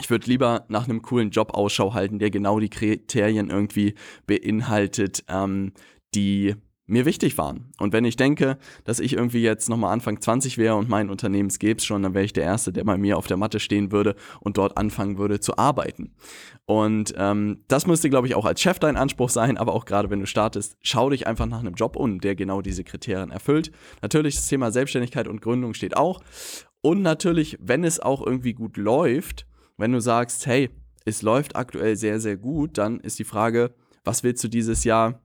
ich 0.00 0.10
würde 0.10 0.28
lieber 0.28 0.64
nach 0.68 0.84
einem 0.84 1.02
coolen 1.02 1.30
Job 1.30 1.54
Ausschau 1.54 1.94
halten, 1.94 2.18
der 2.18 2.30
genau 2.30 2.58
die 2.58 2.68
Kriterien 2.68 3.50
irgendwie 3.50 3.94
beinhaltet, 4.26 5.24
ähm, 5.28 5.72
die 6.14 6.56
mir 6.86 7.06
wichtig 7.06 7.38
waren. 7.38 7.72
Und 7.78 7.92
wenn 7.92 8.04
ich 8.04 8.16
denke, 8.16 8.58
dass 8.84 9.00
ich 9.00 9.14
irgendwie 9.14 9.42
jetzt 9.42 9.68
nochmal 9.68 9.92
Anfang 9.92 10.20
20 10.20 10.58
wäre 10.58 10.74
und 10.76 10.88
mein 10.88 11.08
Unternehmen 11.08 11.48
gäbe 11.48 11.78
es 11.78 11.84
schon, 11.84 12.02
dann 12.02 12.14
wäre 12.14 12.24
ich 12.24 12.32
der 12.32 12.44
Erste, 12.44 12.72
der 12.72 12.84
bei 12.84 12.98
mir 12.98 13.16
auf 13.16 13.26
der 13.26 13.36
Matte 13.36 13.58
stehen 13.58 13.90
würde 13.90 14.16
und 14.40 14.58
dort 14.58 14.76
anfangen 14.76 15.16
würde 15.16 15.40
zu 15.40 15.56
arbeiten. 15.56 16.12
Und 16.66 17.14
ähm, 17.16 17.64
das 17.68 17.86
müsste, 17.86 18.10
glaube 18.10 18.26
ich, 18.26 18.34
auch 18.34 18.44
als 18.44 18.60
Chef 18.60 18.78
dein 18.78 18.96
Anspruch 18.96 19.30
sein, 19.30 19.56
aber 19.56 19.72
auch 19.72 19.86
gerade 19.86 20.10
wenn 20.10 20.20
du 20.20 20.26
startest, 20.26 20.76
schau 20.82 21.10
dich 21.10 21.26
einfach 21.26 21.46
nach 21.46 21.60
einem 21.60 21.74
Job 21.74 21.96
um, 21.96 22.20
der 22.20 22.34
genau 22.34 22.60
diese 22.60 22.84
Kriterien 22.84 23.30
erfüllt. 23.30 23.70
Natürlich 24.02 24.36
das 24.36 24.48
Thema 24.48 24.70
Selbstständigkeit 24.70 25.26
und 25.26 25.40
Gründung 25.40 25.74
steht 25.74 25.96
auch. 25.96 26.20
Und 26.82 27.00
natürlich, 27.00 27.56
wenn 27.60 27.82
es 27.84 27.98
auch 27.98 28.24
irgendwie 28.24 28.52
gut 28.52 28.76
läuft, 28.76 29.46
wenn 29.78 29.92
du 29.92 30.00
sagst, 30.00 30.46
hey, 30.46 30.70
es 31.06 31.22
läuft 31.22 31.56
aktuell 31.56 31.96
sehr, 31.96 32.20
sehr 32.20 32.36
gut, 32.36 32.78
dann 32.78 33.00
ist 33.00 33.18
die 33.18 33.24
Frage, 33.24 33.74
was 34.04 34.22
willst 34.22 34.44
du 34.44 34.48
dieses 34.48 34.84
Jahr 34.84 35.20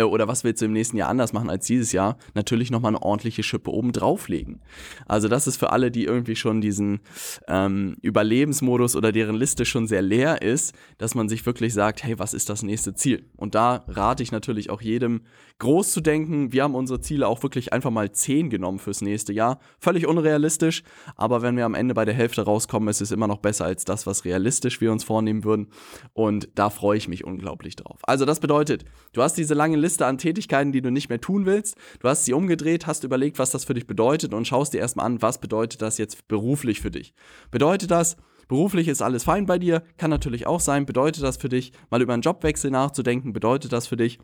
oder 0.00 0.26
was 0.26 0.42
willst 0.42 0.62
du 0.62 0.66
im 0.66 0.72
nächsten 0.72 0.96
Jahr 0.96 1.10
anders 1.10 1.32
machen 1.32 1.50
als 1.50 1.66
dieses 1.66 1.92
Jahr? 1.92 2.16
Natürlich 2.34 2.70
nochmal 2.70 2.90
eine 2.90 3.02
ordentliche 3.02 3.42
Schippe 3.42 3.70
oben 3.70 3.92
drauflegen. 3.92 4.62
Also 5.06 5.28
das 5.28 5.46
ist 5.46 5.58
für 5.58 5.70
alle, 5.70 5.90
die 5.90 6.04
irgendwie 6.04 6.36
schon 6.36 6.62
diesen 6.62 7.00
ähm, 7.46 7.96
Überlebensmodus 8.00 8.96
oder 8.96 9.12
deren 9.12 9.36
Liste 9.36 9.66
schon 9.66 9.86
sehr 9.86 10.00
leer 10.00 10.40
ist, 10.40 10.74
dass 10.96 11.14
man 11.14 11.28
sich 11.28 11.44
wirklich 11.44 11.74
sagt, 11.74 12.02
hey, 12.04 12.18
was 12.18 12.32
ist 12.32 12.48
das 12.48 12.62
nächste 12.62 12.94
Ziel? 12.94 13.28
Und 13.36 13.54
da 13.54 13.84
rate 13.88 14.22
ich 14.22 14.32
natürlich 14.32 14.70
auch 14.70 14.80
jedem, 14.80 15.22
groß 15.58 15.92
zu 15.92 16.00
denken. 16.00 16.52
Wir 16.52 16.64
haben 16.64 16.74
unsere 16.74 17.00
Ziele 17.00 17.28
auch 17.28 17.42
wirklich 17.42 17.72
einfach 17.72 17.90
mal 17.90 18.10
10 18.10 18.50
genommen 18.50 18.78
fürs 18.78 19.02
nächste 19.02 19.32
Jahr. 19.32 19.60
Völlig 19.78 20.06
unrealistisch, 20.06 20.82
aber 21.16 21.42
wenn 21.42 21.56
wir 21.56 21.66
am 21.66 21.74
Ende 21.74 21.94
bei 21.94 22.04
der 22.04 22.14
Hälfte 22.14 22.42
rauskommen, 22.42 22.88
ist 22.88 23.00
es 23.00 23.12
immer 23.12 23.28
noch 23.28 23.38
besser 23.38 23.66
als 23.66 23.84
das, 23.84 24.06
was 24.06 24.24
realistisch 24.24 24.80
wir 24.80 24.90
uns 24.90 25.04
vornehmen 25.04 25.44
würden. 25.44 25.68
Und 26.14 26.48
da 26.54 26.70
freue 26.70 26.96
ich 26.96 27.08
mich 27.08 27.24
unglaublich 27.24 27.76
drauf. 27.76 28.00
Also 28.04 28.24
das 28.24 28.40
bedeutet, 28.40 28.84
du 29.12 29.22
hast 29.22 29.34
diese 29.34 29.54
lange 29.54 29.71
Liste 29.78 30.06
an 30.06 30.18
Tätigkeiten, 30.18 30.72
die 30.72 30.82
du 30.82 30.90
nicht 30.90 31.08
mehr 31.08 31.20
tun 31.20 31.46
willst. 31.46 31.76
Du 32.00 32.08
hast 32.08 32.24
sie 32.24 32.32
umgedreht, 32.32 32.86
hast 32.86 33.04
überlegt, 33.04 33.38
was 33.38 33.50
das 33.50 33.64
für 33.64 33.74
dich 33.74 33.86
bedeutet 33.86 34.34
und 34.34 34.46
schaust 34.46 34.72
dir 34.72 34.78
erstmal 34.78 35.06
an, 35.06 35.22
was 35.22 35.38
bedeutet 35.38 35.82
das 35.82 35.98
jetzt 35.98 36.26
beruflich 36.28 36.80
für 36.80 36.90
dich. 36.90 37.14
Bedeutet 37.50 37.90
das, 37.90 38.16
beruflich 38.48 38.88
ist 38.88 39.02
alles 39.02 39.24
fein 39.24 39.46
bei 39.46 39.58
dir? 39.58 39.82
Kann 39.96 40.10
natürlich 40.10 40.46
auch 40.46 40.60
sein. 40.60 40.86
Bedeutet 40.86 41.22
das 41.22 41.36
für 41.36 41.48
dich, 41.48 41.72
mal 41.90 42.02
über 42.02 42.12
einen 42.12 42.22
Jobwechsel 42.22 42.70
nachzudenken? 42.70 43.32
Bedeutet 43.32 43.72
das 43.72 43.86
für 43.86 43.96
dich, 43.96 44.18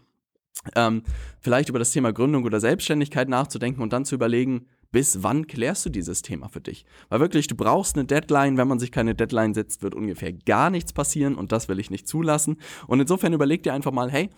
ähm, 0.74 1.02
vielleicht 1.40 1.68
über 1.68 1.78
das 1.78 1.92
Thema 1.92 2.12
Gründung 2.12 2.44
oder 2.44 2.60
Selbstständigkeit 2.60 3.28
nachzudenken 3.28 3.82
und 3.82 3.92
dann 3.92 4.04
zu 4.04 4.14
überlegen, 4.14 4.66
bis 4.90 5.22
wann 5.22 5.46
klärst 5.46 5.84
du 5.84 5.90
dieses 5.90 6.22
Thema 6.22 6.48
für 6.48 6.62
dich? 6.62 6.86
Weil 7.10 7.20
wirklich, 7.20 7.46
du 7.46 7.54
brauchst 7.54 7.96
eine 7.96 8.06
Deadline. 8.06 8.56
Wenn 8.56 8.68
man 8.68 8.78
sich 8.78 8.90
keine 8.90 9.14
Deadline 9.14 9.52
setzt, 9.52 9.82
wird 9.82 9.94
ungefähr 9.94 10.32
gar 10.32 10.70
nichts 10.70 10.94
passieren 10.94 11.34
und 11.34 11.52
das 11.52 11.68
will 11.68 11.78
ich 11.78 11.90
nicht 11.90 12.08
zulassen. 12.08 12.56
Und 12.86 13.00
insofern 13.00 13.34
überleg 13.34 13.62
dir 13.62 13.74
einfach 13.74 13.92
mal, 13.92 14.10
hey, 14.10 14.30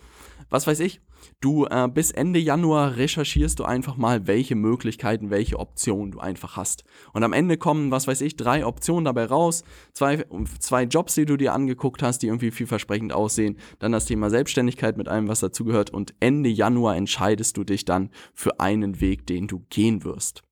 was 0.51 0.67
weiß 0.67 0.81
ich, 0.81 1.01
du 1.39 1.65
äh, 1.65 1.87
bis 1.87 2.11
Ende 2.11 2.37
Januar 2.37 2.97
recherchierst 2.97 3.57
du 3.57 3.63
einfach 3.63 3.97
mal, 3.97 4.27
welche 4.27 4.55
Möglichkeiten, 4.55 5.31
welche 5.31 5.57
Optionen 5.57 6.11
du 6.11 6.19
einfach 6.19 6.57
hast. 6.57 6.83
Und 7.13 7.23
am 7.23 7.33
Ende 7.33 7.57
kommen, 7.57 7.89
was 7.89 8.05
weiß 8.05 8.21
ich, 8.21 8.35
drei 8.35 8.65
Optionen 8.65 9.05
dabei 9.05 9.25
raus, 9.25 9.63
zwei, 9.93 10.25
zwei 10.59 10.83
Jobs, 10.83 11.15
die 11.15 11.25
du 11.25 11.37
dir 11.37 11.53
angeguckt 11.53 12.03
hast, 12.03 12.19
die 12.19 12.27
irgendwie 12.27 12.51
vielversprechend 12.51 13.13
aussehen, 13.13 13.57
dann 13.79 13.93
das 13.93 14.05
Thema 14.05 14.29
Selbstständigkeit 14.29 14.97
mit 14.97 15.07
allem, 15.07 15.27
was 15.27 15.39
dazugehört 15.39 15.89
und 15.89 16.13
Ende 16.19 16.49
Januar 16.49 16.95
entscheidest 16.95 17.57
du 17.57 17.63
dich 17.63 17.85
dann 17.85 18.09
für 18.33 18.59
einen 18.59 19.01
Weg, 19.01 19.25
den 19.25 19.47
du 19.47 19.65
gehen 19.69 20.03
wirst. 20.03 20.43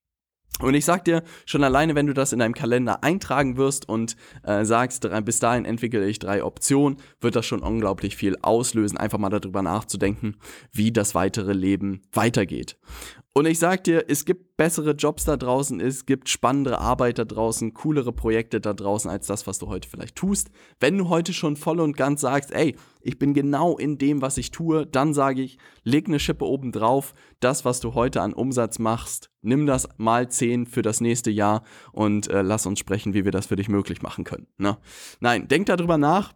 Und 0.58 0.74
ich 0.74 0.84
sag 0.84 1.04
dir, 1.04 1.22
schon 1.46 1.64
alleine, 1.64 1.94
wenn 1.94 2.06
du 2.06 2.12
das 2.12 2.32
in 2.32 2.38
deinem 2.38 2.54
Kalender 2.54 3.02
eintragen 3.02 3.56
wirst 3.56 3.88
und 3.88 4.16
äh, 4.42 4.64
sagst, 4.64 5.08
bis 5.24 5.38
dahin 5.38 5.64
entwickle 5.64 6.06
ich 6.06 6.18
drei 6.18 6.44
Optionen, 6.44 6.98
wird 7.20 7.36
das 7.36 7.46
schon 7.46 7.60
unglaublich 7.60 8.16
viel 8.16 8.36
auslösen, 8.42 8.98
einfach 8.98 9.18
mal 9.18 9.30
darüber 9.30 9.62
nachzudenken, 9.62 10.36
wie 10.72 10.92
das 10.92 11.14
weitere 11.14 11.52
Leben 11.52 12.02
weitergeht. 12.12 12.76
Und 13.40 13.46
ich 13.46 13.58
sag 13.58 13.84
dir, 13.84 14.04
es 14.06 14.26
gibt 14.26 14.58
bessere 14.58 14.90
Jobs 14.90 15.24
da 15.24 15.38
draußen, 15.38 15.80
es 15.80 16.04
gibt 16.04 16.28
spannendere 16.28 16.76
Arbeit 16.76 17.18
da 17.18 17.24
draußen, 17.24 17.72
coolere 17.72 18.12
Projekte 18.12 18.60
da 18.60 18.74
draußen 18.74 19.10
als 19.10 19.28
das, 19.28 19.46
was 19.46 19.58
du 19.58 19.68
heute 19.68 19.88
vielleicht 19.88 20.14
tust. 20.14 20.50
Wenn 20.78 20.98
du 20.98 21.08
heute 21.08 21.32
schon 21.32 21.56
voll 21.56 21.80
und 21.80 21.96
ganz 21.96 22.20
sagst, 22.20 22.52
ey, 22.52 22.76
ich 23.00 23.18
bin 23.18 23.32
genau 23.32 23.78
in 23.78 23.96
dem, 23.96 24.20
was 24.20 24.36
ich 24.36 24.50
tue, 24.50 24.84
dann 24.84 25.14
sage 25.14 25.40
ich, 25.40 25.56
leg 25.84 26.06
eine 26.06 26.18
Schippe 26.18 26.44
oben 26.44 26.70
drauf, 26.70 27.14
das, 27.40 27.64
was 27.64 27.80
du 27.80 27.94
heute 27.94 28.20
an 28.20 28.34
Umsatz 28.34 28.78
machst, 28.78 29.30
nimm 29.40 29.64
das 29.64 29.88
mal 29.96 30.28
10 30.28 30.66
für 30.66 30.82
das 30.82 31.00
nächste 31.00 31.30
Jahr 31.30 31.62
und 31.92 32.28
äh, 32.28 32.42
lass 32.42 32.66
uns 32.66 32.78
sprechen, 32.78 33.14
wie 33.14 33.24
wir 33.24 33.32
das 33.32 33.46
für 33.46 33.56
dich 33.56 33.70
möglich 33.70 34.02
machen 34.02 34.24
können. 34.24 34.48
Ne? 34.58 34.76
Nein, 35.20 35.48
denk 35.48 35.64
darüber 35.64 35.96
nach, 35.96 36.34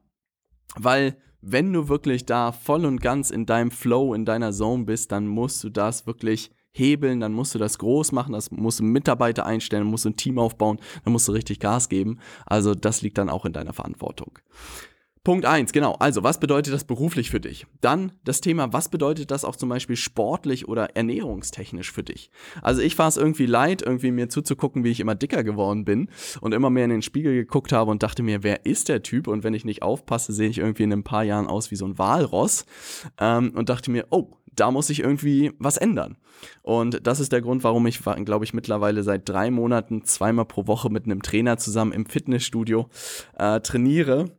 weil 0.77 1.19
wenn 1.43 1.71
du 1.71 1.91
wirklich 1.91 2.25
da 2.25 2.51
voll 2.53 2.87
und 2.87 3.03
ganz 3.03 3.29
in 3.29 3.45
deinem 3.45 3.73
Flow, 3.73 4.15
in 4.15 4.25
deiner 4.25 4.53
Zone 4.53 4.85
bist, 4.85 5.13
dann 5.13 5.27
musst 5.27 5.63
du 5.63 5.69
das 5.69 6.07
wirklich 6.07 6.51
hebeln, 6.75 7.21
dann 7.21 7.33
musst 7.33 7.55
du 7.55 7.59
das 7.59 7.79
groß 7.79 8.13
machen, 8.13 8.33
das 8.33 8.51
musst 8.51 8.81
du 8.81 8.85
Mitarbeiter 8.85 9.47
einstellen, 9.47 9.87
musst 9.87 10.05
du 10.05 10.11
ein 10.11 10.17
Team 10.17 10.39
aufbauen, 10.39 10.79
dann 11.05 11.13
musst 11.13 11.29
du 11.29 11.33
richtig 11.33 11.61
Gas 11.61 11.89
geben. 11.89 12.19
Also 12.45 12.75
das 12.75 13.01
liegt 13.01 13.17
dann 13.17 13.31
auch 13.31 13.45
in 13.45 13.53
deiner 13.53 13.73
Verantwortung. 13.73 14.39
Punkt 15.25 15.47
1, 15.47 15.73
genau. 15.73 15.93
Also, 15.93 16.23
was 16.23 16.39
bedeutet 16.39 16.75
das 16.75 16.85
beruflich 16.85 17.31
für 17.31 17.41
dich? 17.41 17.67
Dann 17.81 18.13
das 18.25 18.43
Thema, 18.43 18.75
was 18.75 18.91
bedeutet 18.91 19.31
das 19.31 19.47
auch 19.47 19.57
zum 19.57 19.71
Beispiel 19.71 19.97
sportlich 19.97 20.69
oder 20.69 20.97
ernährungstechnisch 20.97 21.93
für 21.93 22.03
dich? 22.03 22.31
Also, 22.61 22.83
ich 22.83 22.99
war 22.99 23.09
es 23.09 23.17
irgendwie 23.17 23.47
leid, 23.47 23.81
irgendwie 23.81 24.11
mir 24.11 24.29
zuzugucken, 24.29 24.85
wie 24.85 24.91
ich 24.91 25.01
immer 25.01 25.15
dicker 25.15 25.43
geworden 25.43 25.87
bin 25.87 26.11
und 26.43 26.53
immer 26.53 26.69
mehr 26.69 26.85
in 26.85 26.91
den 26.91 27.01
Spiegel 27.01 27.35
geguckt 27.35 27.73
habe 27.73 27.91
und 27.91 28.03
dachte 28.03 28.23
mir, 28.23 28.43
wer 28.43 28.67
ist 28.67 28.91
der 28.91 29.03
Typ? 29.03 29.27
Und 29.27 29.45
wenn 29.45 29.55
ich 29.55 29.65
nicht 29.65 29.83
aufpasse, 29.83 30.35
sehe 30.35 30.51
ich 30.51 30.59
irgendwie 30.59 30.83
in 30.83 30.93
ein 30.93 31.05
paar 31.05 31.25
Jahren 31.25 31.47
aus 31.47 31.71
wie 31.71 31.77
so 31.77 31.87
ein 31.87 31.97
Walross. 31.97 32.67
Ähm, 33.19 33.53
und 33.55 33.71
dachte 33.71 33.91
mir, 33.91 34.07
oh, 34.11 34.37
da 34.57 34.71
muss 34.71 34.91
ich 34.91 35.01
irgendwie 35.01 35.53
was 35.59 35.77
ändern. 35.77 36.17
Und 36.63 37.07
das 37.07 37.21
ist 37.21 37.33
der 37.33 37.43
Grund, 37.43 37.65
warum 37.65 37.87
ich, 37.87 38.01
glaube 38.25 38.45
ich, 38.45 38.55
mittlerweile 38.55 39.03
seit 39.03 39.29
drei 39.29 39.51
Monaten 39.51 40.05
zweimal 40.05 40.45
pro 40.45 40.67
Woche 40.67 40.91
mit 40.91 41.05
einem 41.05 41.23
Trainer 41.23 41.57
zusammen 41.59 41.93
im 41.93 42.07
Fitnessstudio 42.07 42.89
äh, 43.39 43.61
trainiere 43.61 44.37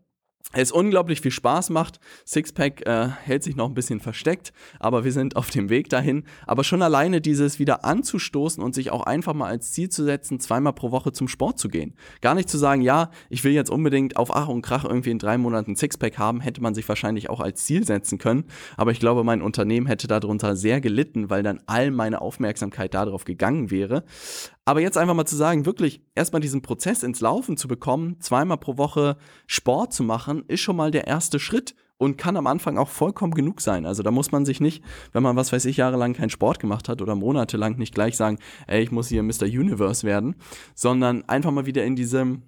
es 0.62 0.72
unglaublich 0.72 1.22
viel 1.22 1.32
Spaß 1.32 1.70
macht. 1.70 2.00
Sixpack 2.26 2.88
äh, 2.88 3.08
hält 3.08 3.44
sich 3.44 3.56
noch 3.56 3.68
ein 3.68 3.74
bisschen 3.74 4.00
versteckt, 4.00 4.54
aber 4.80 5.04
wir 5.04 5.12
sind 5.12 5.36
auf 5.36 5.50
dem 5.50 5.70
Weg 5.70 5.90
dahin. 5.90 6.24
Aber 6.48 6.64
schon 6.64 6.82
alleine 6.82 7.22
dieses 7.22 7.60
wieder 7.60 7.84
anzustoßen 7.84 8.64
und 8.64 8.74
sich 8.74 8.92
auch 8.92 9.04
einfach 9.04 9.34
mal 9.34 9.48
als 9.48 9.74
Ziel 9.74 9.90
zu 9.90 10.04
setzen, 10.04 10.40
zweimal 10.40 10.74
pro 10.74 10.92
Woche 10.92 11.12
zum 11.12 11.28
Sport 11.28 11.60
zu 11.60 11.68
gehen. 11.68 11.94
Gar 12.22 12.36
nicht 12.36 12.50
zu 12.50 12.58
sagen, 12.58 12.82
ja, 12.82 13.12
ich 13.30 13.44
will 13.44 13.52
jetzt 13.52 13.70
unbedingt 13.70 14.18
auf 14.18 14.34
Ach 14.34 14.48
und 14.48 14.62
Krach 14.62 14.86
irgendwie 14.86 15.12
in 15.12 15.20
drei 15.20 15.38
Monaten 15.38 15.76
Sixpack 15.76 16.18
haben, 16.18 16.40
hätte 16.40 16.62
man 16.62 16.74
sich 16.74 16.88
wahrscheinlich 16.88 17.30
auch 17.30 17.42
als 17.42 17.66
Ziel 17.66 17.86
setzen 17.86 18.18
können. 18.18 18.46
Aber 18.78 18.92
ich 18.92 19.00
glaube, 19.00 19.24
mein 19.24 19.42
Unternehmen 19.42 19.88
hätte 19.88 20.08
darunter 20.08 20.56
sehr 20.56 20.80
gelitten, 20.80 21.30
weil 21.30 21.44
dann 21.44 21.60
all 21.66 21.92
meine 21.92 22.22
Aufmerksamkeit 22.22 22.94
darauf 22.94 23.26
gegangen 23.26 23.72
wäre. 23.72 24.04
Aber 24.68 24.82
jetzt 24.82 24.98
einfach 24.98 25.14
mal 25.14 25.26
zu 25.26 25.36
sagen, 25.36 25.68
wirklich 25.68 26.02
erstmal 26.16 26.42
diesen 26.42 26.64
Prozess 26.64 27.04
ins 27.04 27.22
Laufen 27.22 27.56
zu 27.56 27.68
bekommen, 27.68 28.20
zweimal 28.20 28.58
pro 28.58 28.78
Woche 28.78 29.16
Sport 29.46 29.94
zu 29.94 30.04
machen, 30.04 30.44
ist 30.48 30.62
schon 30.62 30.76
mal 30.76 30.90
der 30.90 31.06
erste 31.06 31.40
Schritt 31.40 31.76
und 31.98 32.18
kann 32.18 32.36
am 32.36 32.48
Anfang 32.48 32.80
auch 32.80 32.90
vollkommen 32.90 33.36
genug 33.36 33.62
sein. 33.62 33.86
Also 33.86 34.02
da 34.02 34.10
muss 34.10 34.32
man 34.32 34.44
sich 34.44 34.60
nicht, 34.60 34.84
wenn 35.14 35.22
man 35.22 35.36
was 35.36 35.54
weiß 35.54 35.66
ich 35.66 35.78
jahrelang 35.78 36.14
keinen 36.14 36.32
Sport 36.32 36.60
gemacht 36.60 36.90
hat 36.90 37.04
oder 37.04 37.14
monatelang 37.14 37.78
nicht 37.78 37.94
gleich 37.94 38.18
sagen, 38.18 38.40
ey, 38.66 38.82
ich 38.82 38.92
muss 38.92 39.08
hier 39.08 39.22
Mr. 39.22 39.44
Universe 39.44 40.06
werden, 40.06 40.36
sondern 40.74 41.24
einfach 41.30 41.52
mal 41.52 41.68
wieder 41.68 41.86
in 41.86 41.96
diesem 41.96 42.42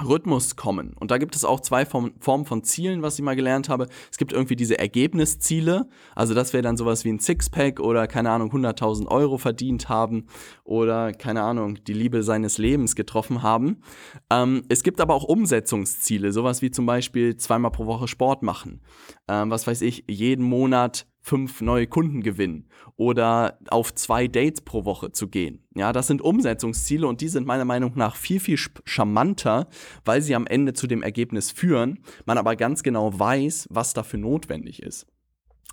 Rhythmus 0.00 0.56
kommen. 0.56 0.94
Und 0.98 1.10
da 1.10 1.18
gibt 1.18 1.36
es 1.36 1.44
auch 1.44 1.60
zwei 1.60 1.84
Formen 1.84 2.46
von 2.46 2.64
Zielen, 2.64 3.02
was 3.02 3.18
ich 3.18 3.24
mal 3.24 3.36
gelernt 3.36 3.68
habe. 3.68 3.88
Es 4.10 4.16
gibt 4.16 4.32
irgendwie 4.32 4.56
diese 4.56 4.78
Ergebnisziele. 4.78 5.88
Also 6.14 6.32
das 6.32 6.54
wäre 6.54 6.62
dann 6.62 6.78
sowas 6.78 7.04
wie 7.04 7.10
ein 7.10 7.18
Sixpack 7.18 7.78
oder 7.78 8.06
keine 8.06 8.30
Ahnung, 8.30 8.50
100.000 8.50 9.08
Euro 9.08 9.36
verdient 9.36 9.90
haben 9.90 10.26
oder 10.64 11.12
keine 11.12 11.42
Ahnung, 11.42 11.78
die 11.84 11.92
Liebe 11.92 12.22
seines 12.22 12.56
Lebens 12.56 12.96
getroffen 12.96 13.42
haben. 13.42 13.82
Ähm, 14.30 14.62
es 14.70 14.82
gibt 14.82 15.00
aber 15.00 15.14
auch 15.14 15.24
Umsetzungsziele, 15.24 16.32
sowas 16.32 16.62
wie 16.62 16.70
zum 16.70 16.86
Beispiel 16.86 17.36
zweimal 17.36 17.70
pro 17.70 17.84
Woche 17.84 18.08
Sport 18.08 18.42
machen. 18.42 18.80
Ähm, 19.28 19.50
was 19.50 19.66
weiß 19.66 19.82
ich, 19.82 20.04
jeden 20.08 20.44
Monat 20.44 21.06
fünf 21.22 21.60
neue 21.60 21.86
Kunden 21.86 22.20
gewinnen 22.22 22.66
oder 22.96 23.58
auf 23.68 23.94
zwei 23.94 24.26
Dates 24.26 24.60
pro 24.60 24.84
Woche 24.84 25.12
zu 25.12 25.28
gehen. 25.28 25.64
Ja, 25.74 25.92
das 25.92 26.08
sind 26.08 26.20
Umsetzungsziele 26.20 27.06
und 27.06 27.20
die 27.20 27.28
sind 27.28 27.46
meiner 27.46 27.64
Meinung 27.64 27.92
nach 27.94 28.16
viel, 28.16 28.40
viel 28.40 28.58
charmanter, 28.84 29.68
weil 30.04 30.20
sie 30.20 30.34
am 30.34 30.46
Ende 30.46 30.72
zu 30.74 30.86
dem 30.86 31.02
Ergebnis 31.02 31.50
führen, 31.50 32.00
man 32.26 32.38
aber 32.38 32.56
ganz 32.56 32.82
genau 32.82 33.18
weiß, 33.18 33.68
was 33.70 33.94
dafür 33.94 34.18
notwendig 34.18 34.82
ist. 34.82 35.06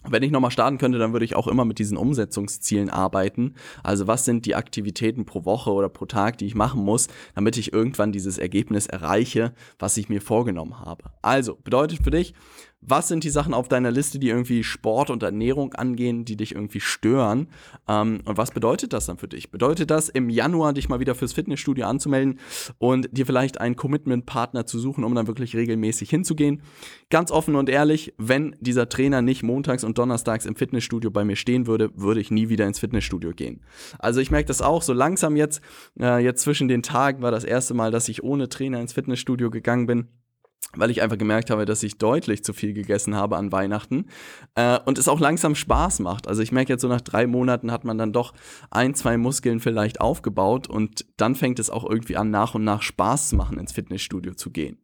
Wenn 0.07 0.23
ich 0.23 0.31
nochmal 0.31 0.51
starten 0.51 0.77
könnte, 0.77 0.97
dann 0.97 1.11
würde 1.11 1.25
ich 1.25 1.35
auch 1.35 1.47
immer 1.47 1.65
mit 1.65 1.77
diesen 1.77 1.97
Umsetzungszielen 1.97 2.89
arbeiten. 2.89 3.55
Also 3.83 4.07
was 4.07 4.23
sind 4.23 4.45
die 4.45 4.55
Aktivitäten 4.55 5.25
pro 5.25 5.43
Woche 5.43 5.73
oder 5.73 5.89
pro 5.89 6.05
Tag, 6.05 6.37
die 6.37 6.45
ich 6.45 6.55
machen 6.55 6.81
muss, 6.81 7.07
damit 7.35 7.57
ich 7.57 7.73
irgendwann 7.73 8.13
dieses 8.13 8.37
Ergebnis 8.37 8.87
erreiche, 8.87 9.53
was 9.77 9.97
ich 9.97 10.07
mir 10.07 10.21
vorgenommen 10.21 10.79
habe. 10.79 11.11
Also 11.21 11.57
bedeutet 11.61 11.99
für 12.01 12.11
dich, 12.11 12.33
was 12.81 13.09
sind 13.09 13.23
die 13.23 13.29
Sachen 13.29 13.53
auf 13.53 13.67
deiner 13.67 13.91
Liste, 13.91 14.19
die 14.19 14.29
irgendwie 14.29 14.63
Sport 14.63 15.09
und 15.09 15.21
Ernährung 15.21 15.73
angehen, 15.73 16.23
die 16.23 16.37
dich 16.37 16.55
irgendwie 16.55 16.79
stören? 16.79 17.47
Ähm, 17.87 18.21
und 18.25 18.37
was 18.37 18.51
bedeutet 18.51 18.93
das 18.93 19.05
dann 19.05 19.17
für 19.17 19.27
dich? 19.27 19.51
Bedeutet 19.51 19.91
das, 19.91 20.07
im 20.07 20.29
Januar 20.29 20.73
dich 20.73 20.87
mal 20.87 20.99
wieder 20.99 21.15
fürs 21.15 21.33
Fitnessstudio 21.33 21.85
anzumelden 21.85 22.39
und 22.77 23.09
dir 23.11 23.25
vielleicht 23.25 23.59
einen 23.59 23.75
Commitment-Partner 23.75 24.65
zu 24.65 24.79
suchen, 24.79 25.03
um 25.03 25.13
dann 25.13 25.27
wirklich 25.27 25.55
regelmäßig 25.55 26.09
hinzugehen? 26.09 26.61
Ganz 27.09 27.31
offen 27.31 27.55
und 27.55 27.69
ehrlich, 27.69 28.13
wenn 28.17 28.55
dieser 28.61 28.87
Trainer 28.87 29.21
nicht 29.21 29.43
montags 29.43 29.83
und 29.83 29.97
donnerstags 29.97 30.45
im 30.45 30.55
Fitnessstudio 30.55 31.11
bei 31.11 31.25
mir 31.25 31.35
stehen 31.35 31.67
würde, 31.67 31.91
würde 31.95 32.21
ich 32.21 32.31
nie 32.31 32.49
wieder 32.49 32.65
ins 32.65 32.79
Fitnessstudio 32.79 33.31
gehen. 33.31 33.61
Also 33.99 34.21
ich 34.21 34.31
merke 34.31 34.47
das 34.47 34.61
auch 34.61 34.83
so 34.83 34.93
langsam 34.93 35.35
jetzt. 35.35 35.61
Äh, 35.99 36.23
jetzt 36.23 36.43
zwischen 36.43 36.69
den 36.69 36.81
Tagen 36.81 37.21
war 37.21 37.31
das 37.31 37.43
erste 37.43 37.73
Mal, 37.73 37.91
dass 37.91 38.07
ich 38.07 38.23
ohne 38.23 38.47
Trainer 38.47 38.79
ins 38.79 38.93
Fitnessstudio 38.93 39.49
gegangen 39.49 39.85
bin 39.85 40.07
weil 40.73 40.91
ich 40.91 41.01
einfach 41.01 41.17
gemerkt 41.17 41.49
habe, 41.49 41.65
dass 41.65 41.81
ich 41.81 41.97
deutlich 41.97 42.43
zu 42.43 42.53
viel 42.53 42.73
gegessen 42.73 43.15
habe 43.15 43.37
an 43.37 43.51
Weihnachten 43.51 44.05
äh, 44.55 44.79
und 44.85 44.97
es 44.97 45.07
auch 45.07 45.19
langsam 45.19 45.55
Spaß 45.55 45.99
macht. 45.99 46.27
Also 46.27 46.41
ich 46.41 46.51
merke 46.51 46.73
jetzt 46.73 46.81
so 46.81 46.87
nach 46.87 47.01
drei 47.01 47.25
Monaten 47.27 47.71
hat 47.71 47.85
man 47.85 47.97
dann 47.97 48.13
doch 48.13 48.33
ein, 48.69 48.93
zwei 48.93 49.17
Muskeln 49.17 49.59
vielleicht 49.59 49.99
aufgebaut 49.99 50.67
und 50.67 51.05
dann 51.17 51.35
fängt 51.35 51.59
es 51.59 51.69
auch 51.69 51.89
irgendwie 51.89 52.17
an, 52.17 52.29
nach 52.29 52.55
und 52.55 52.63
nach 52.63 52.81
Spaß 52.81 53.29
zu 53.29 53.35
machen, 53.35 53.57
ins 53.57 53.71
Fitnessstudio 53.71 54.35
zu 54.35 54.51
gehen. 54.51 54.77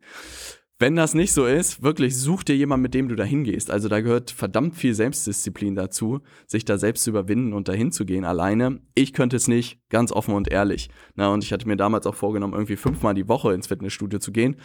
Wenn 0.77 0.97
das 0.97 1.13
nicht 1.13 1.31
so 1.31 1.45
ist, 1.45 1.83
wirklich 1.83 2.17
such 2.17 2.43
dir 2.43 2.57
jemanden, 2.57 2.81
mit 2.81 2.93
dem 2.93 3.07
du 3.07 3.15
da 3.15 3.23
hingehst. 3.23 3.71
Also 3.71 3.87
da 3.87 4.01
gehört 4.01 4.29
verdammt 4.29 4.75
viel 4.75 4.93
Selbstdisziplin 4.93 5.73
dazu, 5.73 6.19
sich 6.47 6.65
da 6.65 6.77
selbst 6.77 7.05
zu 7.05 7.11
überwinden 7.11 7.53
und 7.53 7.69
dahin 7.69 7.93
zu 7.93 8.05
gehen 8.05 8.25
alleine. 8.25 8.81
Ich 8.93 9.13
könnte 9.13 9.37
es 9.37 9.47
nicht, 9.47 9.79
ganz 9.89 10.11
offen 10.11 10.33
und 10.33 10.51
ehrlich. 10.51 10.89
Na, 11.15 11.29
und 11.29 11.45
ich 11.45 11.53
hatte 11.53 11.65
mir 11.65 11.77
damals 11.77 12.05
auch 12.05 12.15
vorgenommen, 12.15 12.53
irgendwie 12.53 12.75
fünfmal 12.75 13.13
die 13.13 13.29
Woche 13.29 13.53
ins 13.53 13.67
Fitnessstudio 13.67 14.19
zu 14.19 14.33
gehen. 14.33 14.57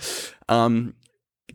Ähm, 0.49 0.95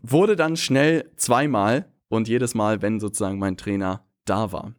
wurde 0.02 0.36
dann 0.36 0.56
schnell 0.56 1.10
zweimal 1.16 1.92
und 2.08 2.26
jedes 2.26 2.54
Mal, 2.54 2.80
wenn 2.80 2.98
sozusagen 2.98 3.38
mein 3.38 3.58
Trainer 3.58 4.06
da 4.24 4.52
war. 4.52 4.74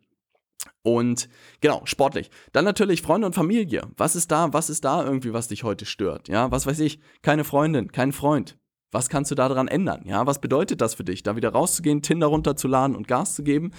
Und 0.81 1.29
genau, 1.61 1.81
sportlich. 1.85 2.31
Dann 2.51 2.65
natürlich 2.65 3.03
Freunde 3.03 3.27
und 3.27 3.33
Familie. 3.33 3.83
Was 3.95 4.15
ist 4.15 4.31
da, 4.31 4.53
was 4.53 4.71
ist 4.71 4.85
da 4.85 5.05
irgendwie, 5.05 5.33
was 5.33 5.49
dich 5.49 5.63
heute 5.63 5.85
stört? 5.85 6.29
Ja, 6.29 6.49
was 6.49 6.65
weiß 6.65 6.79
ich, 6.79 6.99
keine 7.21 7.43
Freundin, 7.43 7.91
kein 7.91 8.11
Freund. 8.11 8.57
Was 8.91 9.09
kannst 9.09 9.31
du 9.31 9.35
daran 9.35 9.67
ändern? 9.67 10.03
Ja, 10.05 10.25
was 10.25 10.39
bedeutet 10.39 10.79
das 10.79 10.95
für 10.95 11.03
dich, 11.03 11.21
da 11.21 11.35
wieder 11.35 11.49
rauszugehen, 11.49 12.01
Tinder 12.01 12.27
runterzuladen 12.27 12.95
und 12.95 13.07
Gas 13.07 13.35
zu 13.35 13.43
geben? 13.43 13.71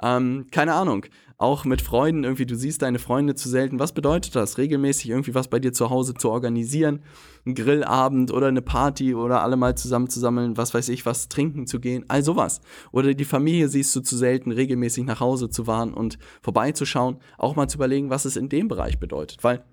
Ähm, 0.00 0.46
keine 0.52 0.74
Ahnung. 0.74 1.04
Auch 1.36 1.64
mit 1.64 1.82
Freunden 1.82 2.22
irgendwie, 2.22 2.46
du 2.46 2.54
siehst 2.54 2.82
deine 2.82 3.00
Freunde 3.00 3.34
zu 3.34 3.48
selten. 3.48 3.80
Was 3.80 3.92
bedeutet 3.92 4.36
das? 4.36 4.58
Regelmäßig 4.58 5.10
irgendwie 5.10 5.34
was 5.34 5.48
bei 5.48 5.58
dir 5.58 5.72
zu 5.72 5.90
Hause 5.90 6.14
zu 6.14 6.30
organisieren? 6.30 7.02
Ein 7.44 7.56
Grillabend 7.56 8.30
oder 8.30 8.46
eine 8.46 8.62
Party 8.62 9.16
oder 9.16 9.42
alle 9.42 9.56
mal 9.56 9.76
zusammen 9.76 10.08
zu 10.08 10.20
sammeln, 10.20 10.56
was 10.56 10.72
weiß 10.72 10.88
ich, 10.90 11.04
was 11.04 11.28
trinken 11.28 11.66
zu 11.66 11.80
gehen, 11.80 12.04
all 12.06 12.22
sowas. 12.22 12.60
Oder 12.92 13.14
die 13.14 13.24
Familie 13.24 13.68
siehst 13.68 13.96
du 13.96 14.00
zu 14.00 14.16
selten, 14.16 14.52
regelmäßig 14.52 15.04
nach 15.04 15.18
Hause 15.18 15.50
zu 15.50 15.64
fahren 15.64 15.92
und 15.92 16.18
vorbeizuschauen. 16.42 17.16
Auch 17.38 17.56
mal 17.56 17.66
zu 17.66 17.78
überlegen, 17.78 18.10
was 18.10 18.24
es 18.24 18.36
in 18.36 18.48
dem 18.48 18.68
Bereich 18.68 19.00
bedeutet. 19.00 19.42
Weil 19.42 19.64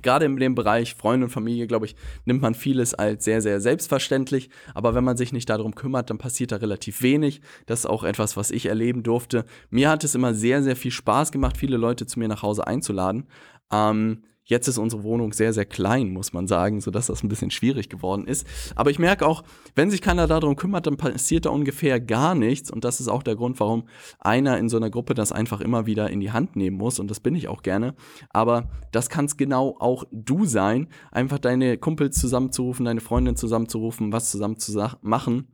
Gerade 0.00 0.24
in 0.24 0.36
dem 0.36 0.54
Bereich 0.54 0.94
Freunde 0.94 1.26
und 1.26 1.30
Familie, 1.30 1.66
glaube 1.66 1.86
ich, 1.86 1.96
nimmt 2.24 2.40
man 2.40 2.54
vieles 2.54 2.94
als 2.94 3.24
sehr, 3.24 3.42
sehr 3.42 3.60
selbstverständlich. 3.60 4.48
Aber 4.74 4.94
wenn 4.94 5.04
man 5.04 5.16
sich 5.16 5.32
nicht 5.32 5.50
darum 5.50 5.74
kümmert, 5.74 6.08
dann 6.08 6.18
passiert 6.18 6.52
da 6.52 6.56
relativ 6.56 7.02
wenig. 7.02 7.42
Das 7.66 7.80
ist 7.80 7.86
auch 7.86 8.04
etwas, 8.04 8.36
was 8.36 8.50
ich 8.50 8.66
erleben 8.66 9.02
durfte. 9.02 9.44
Mir 9.70 9.90
hat 9.90 10.04
es 10.04 10.14
immer 10.14 10.32
sehr, 10.32 10.62
sehr 10.62 10.76
viel 10.76 10.90
Spaß 10.90 11.30
gemacht, 11.30 11.56
viele 11.58 11.76
Leute 11.76 12.06
zu 12.06 12.18
mir 12.18 12.28
nach 12.28 12.42
Hause 12.42 12.66
einzuladen. 12.66 13.28
Ähm, 13.70 14.22
Jetzt 14.52 14.68
ist 14.68 14.76
unsere 14.76 15.02
Wohnung 15.02 15.32
sehr, 15.32 15.54
sehr 15.54 15.64
klein, 15.64 16.10
muss 16.10 16.34
man 16.34 16.46
sagen, 16.46 16.82
sodass 16.82 17.06
das 17.06 17.22
ein 17.22 17.30
bisschen 17.30 17.50
schwierig 17.50 17.88
geworden 17.88 18.26
ist. 18.26 18.46
Aber 18.76 18.90
ich 18.90 18.98
merke 18.98 19.26
auch, 19.26 19.44
wenn 19.74 19.90
sich 19.90 20.02
keiner 20.02 20.26
darum 20.26 20.56
kümmert, 20.56 20.86
dann 20.86 20.98
passiert 20.98 21.46
da 21.46 21.50
ungefähr 21.50 22.00
gar 22.00 22.34
nichts. 22.34 22.70
Und 22.70 22.84
das 22.84 23.00
ist 23.00 23.08
auch 23.08 23.22
der 23.22 23.34
Grund, 23.34 23.58
warum 23.60 23.84
einer 24.18 24.58
in 24.58 24.68
so 24.68 24.76
einer 24.76 24.90
Gruppe 24.90 25.14
das 25.14 25.32
einfach 25.32 25.62
immer 25.62 25.86
wieder 25.86 26.10
in 26.10 26.20
die 26.20 26.32
Hand 26.32 26.54
nehmen 26.54 26.76
muss. 26.76 26.98
Und 26.98 27.10
das 27.10 27.18
bin 27.18 27.34
ich 27.34 27.48
auch 27.48 27.62
gerne. 27.62 27.94
Aber 28.28 28.68
das 28.90 29.08
kann 29.08 29.24
es 29.24 29.38
genau 29.38 29.74
auch 29.78 30.04
du 30.12 30.44
sein, 30.44 30.88
einfach 31.10 31.38
deine 31.38 31.78
Kumpels 31.78 32.20
zusammenzurufen, 32.20 32.84
deine 32.84 33.00
Freundin 33.00 33.36
zusammenzurufen, 33.36 34.12
was 34.12 34.30
zusammen 34.30 34.58
zu 34.58 34.86
machen 35.00 35.46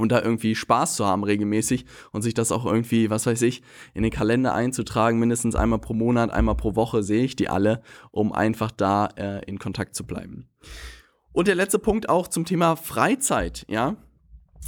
und 0.00 0.12
da 0.12 0.22
irgendwie 0.22 0.54
Spaß 0.54 0.96
zu 0.96 1.06
haben 1.06 1.24
regelmäßig 1.24 1.84
und 2.12 2.22
sich 2.22 2.34
das 2.34 2.52
auch 2.52 2.66
irgendwie, 2.66 3.10
was 3.10 3.26
weiß 3.26 3.42
ich, 3.42 3.62
in 3.94 4.02
den 4.02 4.12
Kalender 4.12 4.54
einzutragen, 4.54 5.18
mindestens 5.18 5.54
einmal 5.54 5.78
pro 5.78 5.94
Monat, 5.94 6.30
einmal 6.30 6.56
pro 6.56 6.74
Woche 6.74 7.02
sehe 7.02 7.24
ich 7.24 7.36
die 7.36 7.48
alle, 7.48 7.82
um 8.10 8.32
einfach 8.32 8.70
da 8.70 9.06
äh, 9.16 9.44
in 9.46 9.58
Kontakt 9.58 9.94
zu 9.94 10.04
bleiben. 10.04 10.48
Und 11.32 11.48
der 11.48 11.54
letzte 11.54 11.78
Punkt 11.78 12.08
auch 12.08 12.28
zum 12.28 12.44
Thema 12.44 12.76
Freizeit, 12.76 13.64
ja. 13.68 13.96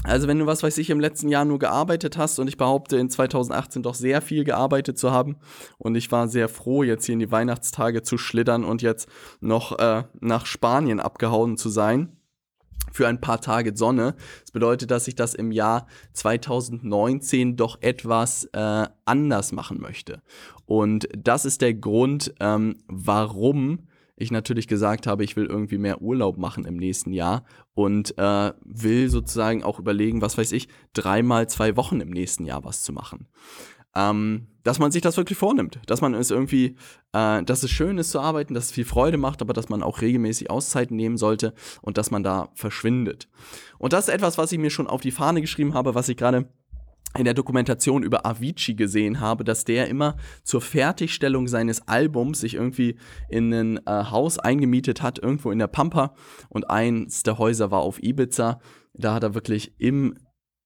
Also 0.04 0.26
wenn 0.26 0.38
du, 0.38 0.46
was 0.46 0.62
weiß 0.62 0.78
ich, 0.78 0.90
im 0.90 1.00
letzten 1.00 1.28
Jahr 1.28 1.44
nur 1.44 1.58
gearbeitet 1.58 2.16
hast 2.16 2.38
und 2.38 2.48
ich 2.48 2.56
behaupte 2.56 2.96
in 2.96 3.10
2018 3.10 3.82
doch 3.82 3.94
sehr 3.94 4.22
viel 4.22 4.42
gearbeitet 4.42 4.98
zu 4.98 5.12
haben 5.12 5.36
und 5.78 5.94
ich 5.94 6.10
war 6.10 6.28
sehr 6.28 6.48
froh, 6.48 6.82
jetzt 6.82 7.04
hier 7.04 7.12
in 7.12 7.18
die 7.18 7.30
Weihnachtstage 7.30 8.02
zu 8.02 8.16
schlittern 8.16 8.64
und 8.64 8.82
jetzt 8.82 9.08
noch 9.40 9.78
äh, 9.78 10.04
nach 10.20 10.46
Spanien 10.46 10.98
abgehauen 10.98 11.56
zu 11.56 11.68
sein 11.68 12.16
für 12.90 13.08
ein 13.08 13.20
paar 13.20 13.40
Tage 13.40 13.76
Sonne. 13.76 14.14
Das 14.42 14.50
bedeutet, 14.52 14.90
dass 14.90 15.08
ich 15.08 15.14
das 15.14 15.34
im 15.34 15.50
Jahr 15.50 15.86
2019 16.12 17.56
doch 17.56 17.78
etwas 17.80 18.44
äh, 18.52 18.86
anders 19.04 19.52
machen 19.52 19.80
möchte. 19.80 20.22
Und 20.66 21.08
das 21.16 21.44
ist 21.44 21.62
der 21.62 21.74
Grund, 21.74 22.34
ähm, 22.40 22.76
warum 22.86 23.88
ich 24.16 24.30
natürlich 24.30 24.68
gesagt 24.68 25.06
habe, 25.06 25.24
ich 25.24 25.36
will 25.36 25.46
irgendwie 25.46 25.78
mehr 25.78 26.00
Urlaub 26.00 26.38
machen 26.38 26.64
im 26.64 26.76
nächsten 26.76 27.12
Jahr 27.12 27.44
und 27.74 28.16
äh, 28.18 28.52
will 28.64 29.08
sozusagen 29.08 29.64
auch 29.64 29.78
überlegen, 29.78 30.22
was 30.22 30.38
weiß 30.38 30.52
ich, 30.52 30.68
dreimal 30.92 31.48
zwei 31.48 31.76
Wochen 31.76 32.00
im 32.00 32.10
nächsten 32.10 32.44
Jahr 32.44 32.62
was 32.62 32.82
zu 32.82 32.92
machen. 32.92 33.26
Ähm, 33.94 34.48
dass 34.62 34.78
man 34.78 34.92
sich 34.92 35.02
das 35.02 35.16
wirklich 35.16 35.38
vornimmt, 35.38 35.80
dass 35.86 36.00
man 36.00 36.14
es 36.14 36.30
irgendwie, 36.30 36.76
äh, 37.12 37.42
dass 37.42 37.62
es 37.62 37.70
schön 37.70 37.98
ist 37.98 38.10
zu 38.10 38.20
arbeiten, 38.20 38.54
dass 38.54 38.66
es 38.66 38.72
viel 38.72 38.84
Freude 38.84 39.18
macht, 39.18 39.42
aber 39.42 39.52
dass 39.52 39.68
man 39.68 39.82
auch 39.82 40.00
regelmäßig 40.00 40.50
Auszeiten 40.50 40.96
nehmen 40.96 41.16
sollte 41.16 41.52
und 41.80 41.98
dass 41.98 42.10
man 42.10 42.22
da 42.22 42.48
verschwindet. 42.54 43.28
Und 43.78 43.92
das 43.92 44.08
ist 44.08 44.14
etwas, 44.14 44.38
was 44.38 44.52
ich 44.52 44.58
mir 44.58 44.70
schon 44.70 44.86
auf 44.86 45.00
die 45.00 45.10
Fahne 45.10 45.40
geschrieben 45.40 45.74
habe, 45.74 45.94
was 45.94 46.08
ich 46.08 46.16
gerade 46.16 46.48
in 47.18 47.24
der 47.24 47.34
Dokumentation 47.34 48.02
über 48.02 48.24
Avicii 48.24 48.74
gesehen 48.74 49.20
habe, 49.20 49.44
dass 49.44 49.64
der 49.64 49.88
immer 49.88 50.16
zur 50.44 50.62
Fertigstellung 50.62 51.46
seines 51.46 51.86
Albums 51.86 52.40
sich 52.40 52.54
irgendwie 52.54 52.96
in 53.28 53.52
ein 53.52 53.86
äh, 53.86 54.04
Haus 54.10 54.38
eingemietet 54.38 55.02
hat, 55.02 55.18
irgendwo 55.18 55.50
in 55.50 55.58
der 55.58 55.66
Pampa. 55.66 56.14
Und 56.48 56.70
eins 56.70 57.22
der 57.22 57.38
Häuser 57.38 57.70
war 57.70 57.80
auf 57.80 58.02
Ibiza. 58.02 58.60
Da 58.94 59.14
hat 59.14 59.24
er 59.24 59.34
wirklich 59.34 59.74
im 59.78 60.14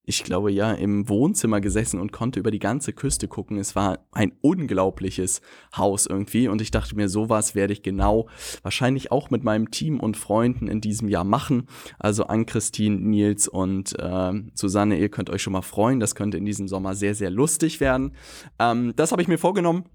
ich 0.08 0.22
glaube 0.22 0.52
ja, 0.52 0.72
im 0.72 1.08
Wohnzimmer 1.08 1.60
gesessen 1.60 1.98
und 2.00 2.12
konnte 2.12 2.38
über 2.38 2.52
die 2.52 2.60
ganze 2.60 2.92
Küste 2.92 3.26
gucken. 3.26 3.58
Es 3.58 3.74
war 3.74 3.98
ein 4.12 4.32
unglaubliches 4.40 5.40
Haus 5.76 6.06
irgendwie 6.06 6.46
und 6.46 6.62
ich 6.62 6.70
dachte 6.70 6.94
mir, 6.94 7.08
sowas 7.08 7.56
werde 7.56 7.72
ich 7.72 7.82
genau 7.82 8.28
wahrscheinlich 8.62 9.10
auch 9.10 9.30
mit 9.30 9.42
meinem 9.42 9.72
Team 9.72 9.98
und 9.98 10.16
Freunden 10.16 10.68
in 10.68 10.80
diesem 10.80 11.08
Jahr 11.08 11.24
machen. 11.24 11.66
Also 11.98 12.24
an 12.28 12.46
Christine, 12.46 12.96
Nils 12.96 13.48
und 13.48 13.98
äh, 13.98 14.32
Susanne, 14.54 14.96
ihr 14.96 15.08
könnt 15.08 15.28
euch 15.28 15.42
schon 15.42 15.52
mal 15.52 15.62
freuen. 15.62 15.98
Das 15.98 16.14
könnte 16.14 16.38
in 16.38 16.44
diesem 16.44 16.68
Sommer 16.68 16.94
sehr, 16.94 17.16
sehr 17.16 17.30
lustig 17.30 17.80
werden. 17.80 18.12
Ähm, 18.60 18.92
das 18.94 19.10
habe 19.10 19.22
ich 19.22 19.28
mir 19.28 19.38
vorgenommen 19.38 19.86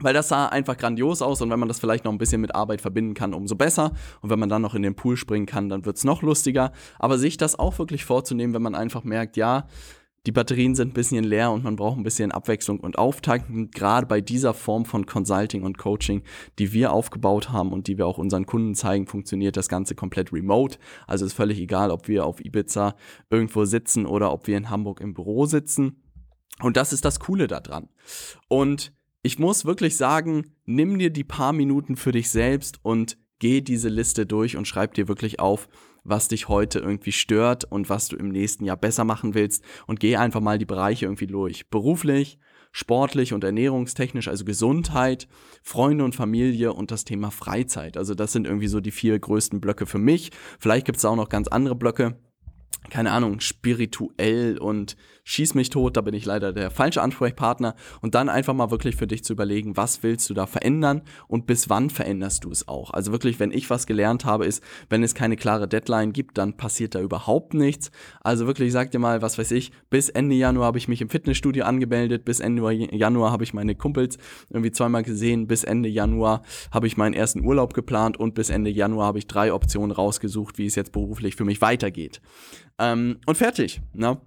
weil 0.00 0.14
das 0.14 0.28
sah 0.28 0.46
einfach 0.46 0.76
grandios 0.76 1.22
aus 1.22 1.40
und 1.42 1.50
wenn 1.50 1.58
man 1.58 1.68
das 1.68 1.80
vielleicht 1.80 2.04
noch 2.04 2.12
ein 2.12 2.18
bisschen 2.18 2.40
mit 2.40 2.54
Arbeit 2.54 2.80
verbinden 2.80 3.14
kann, 3.14 3.34
umso 3.34 3.56
besser. 3.56 3.92
Und 4.20 4.30
wenn 4.30 4.38
man 4.38 4.48
dann 4.48 4.62
noch 4.62 4.74
in 4.74 4.82
den 4.82 4.94
Pool 4.94 5.16
springen 5.16 5.46
kann, 5.46 5.68
dann 5.68 5.84
wird 5.84 5.96
es 5.96 6.04
noch 6.04 6.22
lustiger. 6.22 6.72
Aber 6.98 7.18
sich 7.18 7.36
das 7.36 7.58
auch 7.58 7.78
wirklich 7.78 8.04
vorzunehmen, 8.04 8.54
wenn 8.54 8.62
man 8.62 8.74
einfach 8.74 9.04
merkt, 9.04 9.36
ja, 9.36 9.66
die 10.26 10.32
Batterien 10.32 10.74
sind 10.74 10.90
ein 10.90 10.94
bisschen 10.94 11.24
leer 11.24 11.50
und 11.50 11.64
man 11.64 11.76
braucht 11.76 11.96
ein 11.96 12.02
bisschen 12.02 12.30
Abwechslung 12.30 12.80
und 12.80 12.98
Auftanken, 12.98 13.70
gerade 13.70 14.06
bei 14.06 14.20
dieser 14.20 14.52
Form 14.52 14.84
von 14.84 15.06
Consulting 15.06 15.62
und 15.62 15.78
Coaching, 15.78 16.22
die 16.58 16.72
wir 16.72 16.92
aufgebaut 16.92 17.50
haben 17.50 17.72
und 17.72 17.86
die 17.86 17.96
wir 17.96 18.06
auch 18.06 18.18
unseren 18.18 18.44
Kunden 18.44 18.74
zeigen, 18.74 19.06
funktioniert 19.06 19.56
das 19.56 19.68
Ganze 19.68 19.94
komplett 19.94 20.32
remote. 20.32 20.78
Also 21.06 21.24
ist 21.24 21.32
völlig 21.32 21.58
egal, 21.58 21.90
ob 21.90 22.06
wir 22.06 22.26
auf 22.26 22.44
Ibiza 22.44 22.96
irgendwo 23.30 23.64
sitzen 23.64 24.04
oder 24.04 24.30
ob 24.32 24.46
wir 24.46 24.58
in 24.58 24.68
Hamburg 24.68 25.00
im 25.00 25.14
Büro 25.14 25.46
sitzen. 25.46 26.02
Und 26.60 26.76
das 26.76 26.92
ist 26.92 27.06
das 27.06 27.18
Coole 27.20 27.46
daran. 27.46 27.88
Und 28.48 28.92
ich 29.22 29.38
muss 29.38 29.64
wirklich 29.64 29.96
sagen, 29.96 30.52
nimm 30.64 30.98
dir 30.98 31.10
die 31.10 31.24
paar 31.24 31.52
Minuten 31.52 31.96
für 31.96 32.12
dich 32.12 32.30
selbst 32.30 32.78
und 32.82 33.18
geh 33.38 33.60
diese 33.60 33.88
Liste 33.88 34.26
durch 34.26 34.56
und 34.56 34.66
schreib 34.66 34.94
dir 34.94 35.08
wirklich 35.08 35.40
auf, 35.40 35.68
was 36.04 36.28
dich 36.28 36.48
heute 36.48 36.78
irgendwie 36.78 37.12
stört 37.12 37.64
und 37.64 37.90
was 37.90 38.08
du 38.08 38.16
im 38.16 38.30
nächsten 38.30 38.64
Jahr 38.64 38.78
besser 38.78 39.04
machen 39.04 39.34
willst 39.34 39.62
und 39.86 40.00
geh 40.00 40.16
einfach 40.16 40.40
mal 40.40 40.58
die 40.58 40.66
Bereiche 40.66 41.06
irgendwie 41.06 41.26
durch. 41.26 41.68
Beruflich, 41.68 42.38
sportlich 42.72 43.34
und 43.34 43.44
ernährungstechnisch, 43.44 44.28
also 44.28 44.44
Gesundheit, 44.44 45.28
Freunde 45.62 46.04
und 46.04 46.14
Familie 46.14 46.72
und 46.72 46.90
das 46.90 47.04
Thema 47.04 47.30
Freizeit. 47.30 47.98
Also 47.98 48.14
das 48.14 48.32
sind 48.32 48.46
irgendwie 48.46 48.68
so 48.68 48.80
die 48.80 48.92
vier 48.92 49.18
größten 49.18 49.60
Blöcke 49.60 49.84
für 49.84 49.98
mich. 49.98 50.30
Vielleicht 50.58 50.86
gibt 50.86 50.98
es 50.98 51.04
auch 51.04 51.16
noch 51.16 51.28
ganz 51.28 51.48
andere 51.48 51.74
Blöcke 51.74 52.16
keine 52.88 53.12
Ahnung, 53.12 53.40
spirituell 53.40 54.58
und 54.58 54.96
schieß 55.24 55.54
mich 55.54 55.70
tot, 55.70 55.96
da 55.96 56.00
bin 56.00 56.14
ich 56.14 56.24
leider 56.24 56.52
der 56.52 56.70
falsche 56.70 57.02
Ansprechpartner. 57.02 57.74
Und 58.00 58.14
dann 58.14 58.28
einfach 58.28 58.54
mal 58.54 58.70
wirklich 58.70 58.96
für 58.96 59.06
dich 59.06 59.22
zu 59.22 59.32
überlegen, 59.32 59.76
was 59.76 60.02
willst 60.02 60.28
du 60.28 60.34
da 60.34 60.46
verändern 60.46 61.02
und 61.28 61.46
bis 61.46 61.70
wann 61.70 61.90
veränderst 61.90 62.44
du 62.44 62.50
es 62.50 62.66
auch. 62.66 62.90
Also 62.90 63.12
wirklich, 63.12 63.38
wenn 63.38 63.52
ich 63.52 63.70
was 63.70 63.86
gelernt 63.86 64.24
habe, 64.24 64.46
ist, 64.46 64.62
wenn 64.88 65.02
es 65.02 65.14
keine 65.14 65.36
klare 65.36 65.68
Deadline 65.68 66.12
gibt, 66.12 66.38
dann 66.38 66.56
passiert 66.56 66.94
da 66.94 67.00
überhaupt 67.00 67.54
nichts. 67.54 67.90
Also 68.22 68.46
wirklich, 68.46 68.72
sag 68.72 68.90
dir 68.90 68.98
mal, 68.98 69.22
was 69.22 69.38
weiß 69.38 69.52
ich, 69.52 69.70
bis 69.88 70.08
Ende 70.08 70.34
Januar 70.34 70.66
habe 70.66 70.78
ich 70.78 70.88
mich 70.88 71.00
im 71.00 71.10
Fitnessstudio 71.10 71.64
angemeldet, 71.64 72.24
bis 72.24 72.40
Ende 72.40 72.68
Januar 72.72 73.30
habe 73.30 73.44
ich 73.44 73.54
meine 73.54 73.74
Kumpels 73.74 74.18
irgendwie 74.48 74.72
zweimal 74.72 75.02
gesehen, 75.02 75.46
bis 75.46 75.64
Ende 75.64 75.88
Januar 75.88 76.42
habe 76.72 76.86
ich 76.86 76.96
meinen 76.96 77.14
ersten 77.14 77.44
Urlaub 77.44 77.74
geplant 77.74 78.16
und 78.16 78.34
bis 78.34 78.50
Ende 78.50 78.70
Januar 78.70 79.06
habe 79.06 79.18
ich 79.18 79.26
drei 79.26 79.52
Optionen 79.52 79.92
rausgesucht, 79.92 80.58
wie 80.58 80.66
es 80.66 80.74
jetzt 80.74 80.92
beruflich 80.92 81.36
für 81.36 81.44
mich 81.44 81.60
weitergeht. 81.60 82.20
Ähm, 82.78 83.18
und 83.26 83.36
fertig. 83.36 83.80
Ne? 83.92 84.20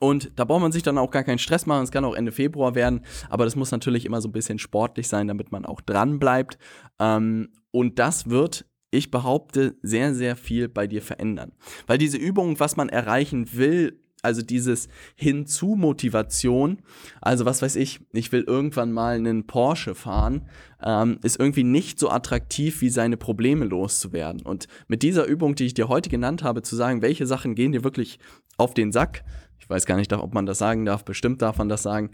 Und 0.00 0.32
da 0.36 0.44
braucht 0.44 0.62
man 0.62 0.72
sich 0.72 0.82
dann 0.82 0.98
auch 0.98 1.10
gar 1.10 1.22
keinen 1.22 1.38
Stress 1.38 1.66
machen. 1.66 1.84
Es 1.84 1.92
kann 1.92 2.04
auch 2.04 2.14
Ende 2.14 2.32
Februar 2.32 2.74
werden, 2.74 3.02
aber 3.30 3.44
das 3.44 3.54
muss 3.54 3.70
natürlich 3.70 4.04
immer 4.04 4.20
so 4.20 4.28
ein 4.28 4.32
bisschen 4.32 4.58
sportlich 4.58 5.06
sein, 5.08 5.28
damit 5.28 5.52
man 5.52 5.64
auch 5.64 5.80
dran 5.80 6.18
bleibt. 6.18 6.58
Ähm, 6.98 7.50
und 7.70 7.98
das 7.98 8.28
wird, 8.28 8.66
ich 8.90 9.10
behaupte, 9.10 9.76
sehr, 9.82 10.14
sehr 10.14 10.34
viel 10.34 10.68
bei 10.68 10.86
dir 10.86 11.02
verändern. 11.02 11.52
Weil 11.86 11.98
diese 11.98 12.16
Übung, 12.16 12.58
was 12.58 12.76
man 12.76 12.88
erreichen 12.88 13.52
will, 13.52 14.00
also 14.26 14.42
dieses 14.42 14.88
Hinzu-Motivation, 15.14 16.82
also 17.22 17.44
was 17.44 17.62
weiß 17.62 17.76
ich, 17.76 18.00
ich 18.12 18.32
will 18.32 18.42
irgendwann 18.42 18.92
mal 18.92 19.14
einen 19.14 19.46
Porsche 19.46 19.94
fahren, 19.94 20.48
ähm, 20.82 21.18
ist 21.22 21.38
irgendwie 21.38 21.64
nicht 21.64 21.98
so 21.98 22.10
attraktiv, 22.10 22.80
wie 22.80 22.90
seine 22.90 23.16
Probleme 23.16 23.64
loszuwerden. 23.64 24.42
Und 24.42 24.66
mit 24.88 25.02
dieser 25.02 25.26
Übung, 25.26 25.54
die 25.54 25.66
ich 25.66 25.74
dir 25.74 25.88
heute 25.88 26.10
genannt 26.10 26.42
habe, 26.42 26.62
zu 26.62 26.74
sagen, 26.74 27.02
welche 27.02 27.26
Sachen 27.26 27.54
gehen 27.54 27.72
dir 27.72 27.84
wirklich 27.84 28.18
auf 28.58 28.74
den 28.74 28.90
Sack, 28.92 29.24
ich 29.58 29.70
weiß 29.70 29.86
gar 29.86 29.96
nicht, 29.96 30.12
ob 30.12 30.34
man 30.34 30.44
das 30.44 30.58
sagen 30.58 30.84
darf, 30.84 31.04
bestimmt 31.04 31.40
darf 31.40 31.58
man 31.58 31.68
das 31.68 31.82
sagen, 31.82 32.10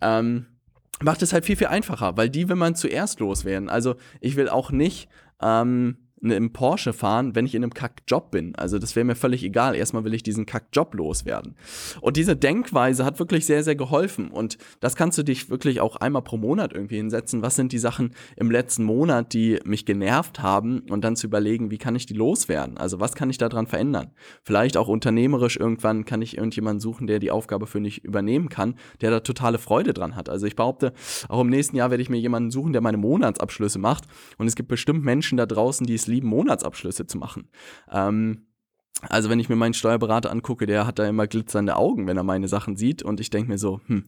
ähm, 0.00 0.46
macht 1.02 1.22
es 1.22 1.32
halt 1.32 1.44
viel, 1.44 1.56
viel 1.56 1.66
einfacher, 1.66 2.16
weil 2.16 2.30
die 2.30 2.48
will 2.48 2.56
man 2.56 2.76
zuerst 2.76 3.20
loswerden. 3.20 3.68
Also 3.68 3.96
ich 4.20 4.36
will 4.36 4.48
auch 4.48 4.70
nicht 4.70 5.08
ähm, 5.42 6.05
im 6.22 6.52
Porsche 6.52 6.92
fahren, 6.92 7.34
wenn 7.34 7.46
ich 7.46 7.54
in 7.54 7.62
einem 7.62 7.74
Kackjob 7.74 8.30
bin. 8.30 8.54
Also 8.56 8.78
das 8.78 8.96
wäre 8.96 9.04
mir 9.04 9.14
völlig 9.14 9.44
egal. 9.44 9.74
Erstmal 9.74 10.04
will 10.04 10.14
ich 10.14 10.22
diesen 10.22 10.46
Kackjob 10.46 10.94
loswerden. 10.94 11.56
Und 12.00 12.16
diese 12.16 12.36
Denkweise 12.36 13.04
hat 13.04 13.18
wirklich 13.18 13.44
sehr, 13.44 13.62
sehr 13.62 13.76
geholfen. 13.76 14.30
Und 14.30 14.56
das 14.80 14.96
kannst 14.96 15.18
du 15.18 15.22
dich 15.22 15.50
wirklich 15.50 15.80
auch 15.80 15.96
einmal 15.96 16.22
pro 16.22 16.38
Monat 16.38 16.72
irgendwie 16.72 16.96
hinsetzen. 16.96 17.42
Was 17.42 17.56
sind 17.56 17.72
die 17.72 17.78
Sachen 17.78 18.14
im 18.36 18.50
letzten 18.50 18.84
Monat, 18.84 19.34
die 19.34 19.58
mich 19.64 19.84
genervt 19.84 20.40
haben? 20.40 20.80
Und 20.90 21.04
dann 21.04 21.16
zu 21.16 21.26
überlegen, 21.26 21.70
wie 21.70 21.78
kann 21.78 21.94
ich 21.94 22.06
die 22.06 22.14
loswerden? 22.14 22.78
Also 22.78 22.98
was 22.98 23.14
kann 23.14 23.28
ich 23.28 23.38
daran 23.38 23.66
verändern? 23.66 24.12
Vielleicht 24.42 24.76
auch 24.76 24.88
unternehmerisch 24.88 25.56
irgendwann 25.56 26.04
kann 26.06 26.22
ich 26.22 26.36
irgendjemanden 26.36 26.80
suchen, 26.80 27.06
der 27.06 27.18
die 27.18 27.30
Aufgabe 27.30 27.66
für 27.66 27.80
mich 27.80 28.04
übernehmen 28.04 28.48
kann, 28.48 28.76
der 29.00 29.10
da 29.10 29.20
totale 29.20 29.58
Freude 29.58 29.92
dran 29.92 30.16
hat. 30.16 30.28
Also 30.28 30.46
ich 30.46 30.56
behaupte, 30.56 30.92
auch 31.28 31.40
im 31.40 31.50
nächsten 31.50 31.76
Jahr 31.76 31.90
werde 31.90 32.02
ich 32.02 32.08
mir 32.08 32.18
jemanden 32.18 32.50
suchen, 32.50 32.72
der 32.72 32.82
meine 32.82 32.96
Monatsabschlüsse 32.96 33.78
macht. 33.78 34.04
Und 34.38 34.46
es 34.46 34.56
gibt 34.56 34.68
bestimmt 34.68 35.04
Menschen 35.04 35.36
da 35.36 35.46
draußen, 35.46 35.86
die 35.86 35.94
es 35.94 36.05
lieben, 36.06 36.28
Monatsabschlüsse 36.28 37.06
zu 37.06 37.18
machen. 37.18 37.48
Ähm, 37.90 38.46
also 39.02 39.28
wenn 39.28 39.38
ich 39.38 39.50
mir 39.50 39.56
meinen 39.56 39.74
Steuerberater 39.74 40.30
angucke, 40.30 40.64
der 40.64 40.86
hat 40.86 40.98
da 40.98 41.06
immer 41.06 41.26
glitzernde 41.26 41.76
Augen, 41.76 42.06
wenn 42.06 42.16
er 42.16 42.22
meine 42.22 42.48
Sachen 42.48 42.76
sieht 42.76 43.02
und 43.02 43.20
ich 43.20 43.28
denke 43.28 43.50
mir 43.50 43.58
so, 43.58 43.80
hm, 43.86 44.04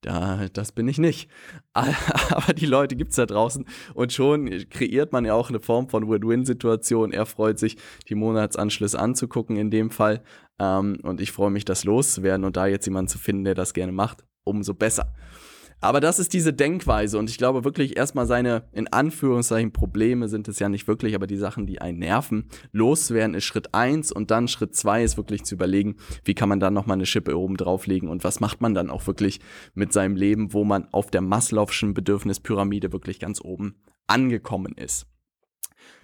da, 0.00 0.46
das 0.52 0.70
bin 0.70 0.86
ich 0.86 0.98
nicht. 0.98 1.28
Aber 1.72 2.52
die 2.54 2.66
Leute 2.66 2.94
gibt 2.94 3.10
es 3.10 3.16
da 3.16 3.26
draußen 3.26 3.66
und 3.94 4.12
schon 4.12 4.48
kreiert 4.70 5.12
man 5.12 5.24
ja 5.24 5.34
auch 5.34 5.48
eine 5.48 5.58
Form 5.58 5.88
von 5.88 6.08
Win-Win-Situation. 6.08 7.10
Er 7.10 7.26
freut 7.26 7.58
sich, 7.58 7.78
die 8.08 8.14
Monatsanschlüsse 8.14 8.98
anzugucken 8.98 9.56
in 9.56 9.72
dem 9.72 9.90
Fall 9.90 10.22
ähm, 10.60 10.98
und 11.02 11.20
ich 11.20 11.32
freue 11.32 11.50
mich, 11.50 11.64
das 11.64 11.82
loszuwerden 11.82 12.44
und 12.44 12.56
da 12.56 12.66
jetzt 12.66 12.86
jemanden 12.86 13.08
zu 13.08 13.18
finden, 13.18 13.42
der 13.42 13.54
das 13.54 13.74
gerne 13.74 13.92
macht, 13.92 14.24
umso 14.44 14.72
besser. 14.72 15.12
Aber 15.80 16.00
das 16.00 16.18
ist 16.18 16.32
diese 16.32 16.52
Denkweise 16.52 17.18
und 17.18 17.30
ich 17.30 17.38
glaube 17.38 17.64
wirklich 17.64 17.96
erstmal 17.96 18.26
seine, 18.26 18.64
in 18.72 18.88
Anführungszeichen, 18.88 19.72
Probleme 19.72 20.28
sind 20.28 20.48
es 20.48 20.58
ja 20.58 20.68
nicht 20.68 20.88
wirklich, 20.88 21.14
aber 21.14 21.28
die 21.28 21.36
Sachen, 21.36 21.66
die 21.66 21.80
einen 21.80 21.98
nerven, 21.98 22.48
loswerden 22.72 23.34
ist 23.34 23.44
Schritt 23.44 23.74
eins 23.74 24.10
und 24.10 24.32
dann 24.32 24.48
Schritt 24.48 24.74
zwei 24.74 25.04
ist 25.04 25.16
wirklich 25.16 25.44
zu 25.44 25.54
überlegen, 25.54 25.96
wie 26.24 26.34
kann 26.34 26.48
man 26.48 26.58
dann 26.58 26.74
nochmal 26.74 26.96
eine 26.96 27.06
Schippe 27.06 27.38
oben 27.38 27.56
drauflegen 27.56 28.08
und 28.08 28.24
was 28.24 28.40
macht 28.40 28.60
man 28.60 28.74
dann 28.74 28.90
auch 28.90 29.06
wirklich 29.06 29.40
mit 29.74 29.92
seinem 29.92 30.16
Leben, 30.16 30.52
wo 30.52 30.64
man 30.64 30.88
auf 30.92 31.10
der 31.10 31.22
Maslow'schen 31.22 31.94
Bedürfnispyramide 31.94 32.92
wirklich 32.92 33.20
ganz 33.20 33.40
oben 33.40 33.76
angekommen 34.08 34.74
ist. 34.76 35.06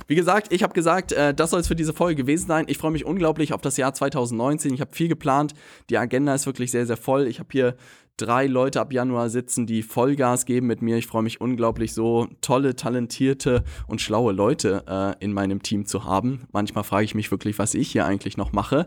Wie 0.07 0.15
gesagt, 0.15 0.53
ich 0.53 0.63
habe 0.63 0.73
gesagt, 0.73 1.13
äh, 1.13 1.35
das 1.35 1.51
soll 1.51 1.61
es 1.61 1.69
für 1.69 1.75
diese 1.75 1.93
Folge 1.93 2.23
gewesen 2.23 2.47
sein. 2.47 2.65
Ich 2.69 2.79
freue 2.79 2.91
mich 2.91 3.05
unglaublich 3.05 3.53
auf 3.53 3.61
das 3.61 3.77
Jahr 3.77 3.95
2019. 3.95 4.75
Ich 4.75 4.81
habe 4.81 4.95
viel 4.95 5.09
geplant. 5.09 5.55
Die 5.91 5.99
Agenda 5.99 6.35
ist 6.35 6.47
wirklich 6.47 6.71
sehr, 6.71 6.87
sehr 6.87 6.97
voll. 6.97 7.27
Ich 7.27 7.39
habe 7.39 7.49
hier 7.53 7.77
drei 8.17 8.47
Leute 8.47 8.81
ab 8.81 8.93
Januar 8.93 9.29
sitzen, 9.29 9.67
die 9.67 9.83
Vollgas 9.83 10.47
geben 10.47 10.69
mit 10.69 10.83
mir. 10.83 10.97
Ich 10.97 11.07
freue 11.07 11.23
mich 11.23 11.41
unglaublich, 11.41 11.93
so 11.93 12.29
tolle, 12.41 12.77
talentierte 12.77 13.65
und 13.89 14.01
schlaue 14.01 14.33
Leute 14.33 14.85
äh, 14.87 15.25
in 15.25 15.33
meinem 15.33 15.63
Team 15.63 15.85
zu 15.85 16.05
haben. 16.05 16.47
Manchmal 16.53 16.85
frage 16.85 17.05
ich 17.05 17.15
mich 17.15 17.31
wirklich, 17.31 17.59
was 17.59 17.75
ich 17.75 17.91
hier 17.91 18.07
eigentlich 18.07 18.37
noch 18.37 18.53
mache. 18.53 18.87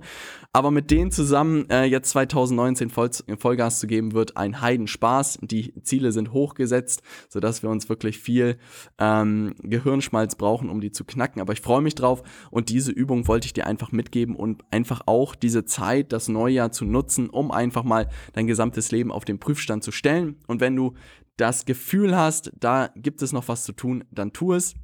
Aber 0.53 0.71
mit 0.71 0.91
denen 0.91 1.11
zusammen 1.11 1.69
äh, 1.69 1.83
jetzt 1.83 2.11
2019 2.11 2.89
Voll 2.89 3.09
Vollgas 3.37 3.79
zu 3.79 3.87
geben, 3.87 4.13
wird 4.13 4.37
ein 4.37 4.61
Heidenspaß. 4.61 5.39
Die 5.41 5.73
Ziele 5.83 6.11
sind 6.11 6.31
hochgesetzt, 6.31 7.01
sodass 7.29 7.63
wir 7.63 7.69
uns 7.69 7.89
wirklich 7.89 8.19
viel 8.19 8.57
ähm, 8.97 9.55
Gehirnschmalz 9.61 10.35
brauchen, 10.35 10.69
um 10.69 10.81
die 10.81 10.91
zu 10.91 11.03
knacken. 11.03 11.41
Aber 11.41 11.53
ich 11.53 11.61
freue 11.61 11.81
mich 11.81 11.95
drauf 11.95 12.23
und 12.49 12.69
diese 12.69 12.91
Übung 12.91 13.27
wollte 13.27 13.45
ich 13.45 13.53
dir 13.53 13.67
einfach 13.67 13.91
mitgeben 13.91 14.35
und 14.35 14.63
einfach 14.71 15.01
auch 15.05 15.35
diese 15.35 15.65
Zeit, 15.65 16.13
das 16.13 16.27
Neujahr 16.27 16.71
zu 16.71 16.85
nutzen, 16.85 17.29
um 17.29 17.51
einfach 17.51 17.83
mal 17.83 18.09
dein 18.33 18.47
gesamtes 18.47 18.91
Leben 18.91 19.11
auf 19.17 19.25
den 19.25 19.39
Prüfstand 19.39 19.83
zu 19.83 19.91
stellen. 19.91 20.37
Und 20.47 20.61
wenn 20.61 20.75
du 20.75 20.93
das 21.35 21.65
Gefühl 21.65 22.15
hast, 22.15 22.51
da 22.57 22.89
gibt 22.95 23.21
es 23.21 23.33
noch 23.33 23.47
was 23.47 23.63
zu 23.63 23.73
tun, 23.73 24.05
dann 24.11 24.31
tu 24.31 24.53
es. 24.53 24.75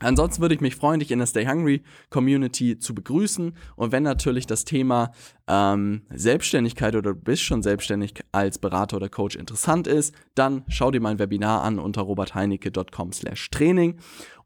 Ansonsten 0.00 0.42
würde 0.42 0.54
ich 0.54 0.60
mich 0.60 0.76
freuen, 0.76 1.00
dich 1.00 1.10
in 1.10 1.18
der 1.18 1.26
Stay 1.26 1.44
Hungry 1.46 1.82
Community 2.08 2.78
zu 2.78 2.94
begrüßen. 2.94 3.56
Und 3.74 3.90
wenn 3.90 4.04
natürlich 4.04 4.46
das 4.46 4.64
Thema 4.64 5.10
ähm, 5.48 6.02
Selbstständigkeit 6.10 6.94
oder 6.94 7.14
du 7.14 7.20
bist 7.20 7.42
schon 7.42 7.64
selbstständig 7.64 8.14
als 8.30 8.58
Berater 8.58 8.96
oder 8.98 9.08
Coach 9.08 9.34
interessant 9.34 9.88
ist, 9.88 10.14
dann 10.36 10.62
schau 10.68 10.92
dir 10.92 11.00
mein 11.00 11.18
Webinar 11.18 11.62
an 11.62 11.80
unter 11.80 12.02
robertheinecke.com/training 12.02 13.96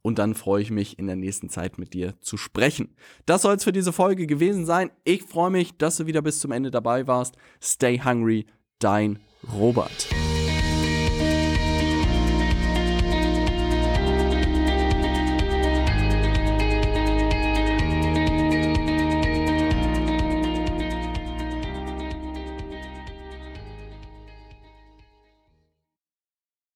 und 0.00 0.18
dann 0.18 0.34
freue 0.34 0.62
ich 0.62 0.70
mich 0.70 0.98
in 0.98 1.06
der 1.06 1.16
nächsten 1.16 1.50
Zeit 1.50 1.78
mit 1.78 1.92
dir 1.92 2.14
zu 2.20 2.38
sprechen. 2.38 2.96
Das 3.26 3.42
soll 3.42 3.56
es 3.56 3.64
für 3.64 3.72
diese 3.72 3.92
Folge 3.92 4.26
gewesen 4.26 4.64
sein. 4.66 4.90
Ich 5.04 5.22
freue 5.22 5.50
mich, 5.50 5.76
dass 5.76 5.98
du 5.98 6.06
wieder 6.06 6.22
bis 6.22 6.40
zum 6.40 6.50
Ende 6.50 6.70
dabei 6.70 7.06
warst. 7.06 7.36
Stay 7.62 8.00
hungry, 8.00 8.46
dein 8.82 9.18
Robert. 9.52 10.08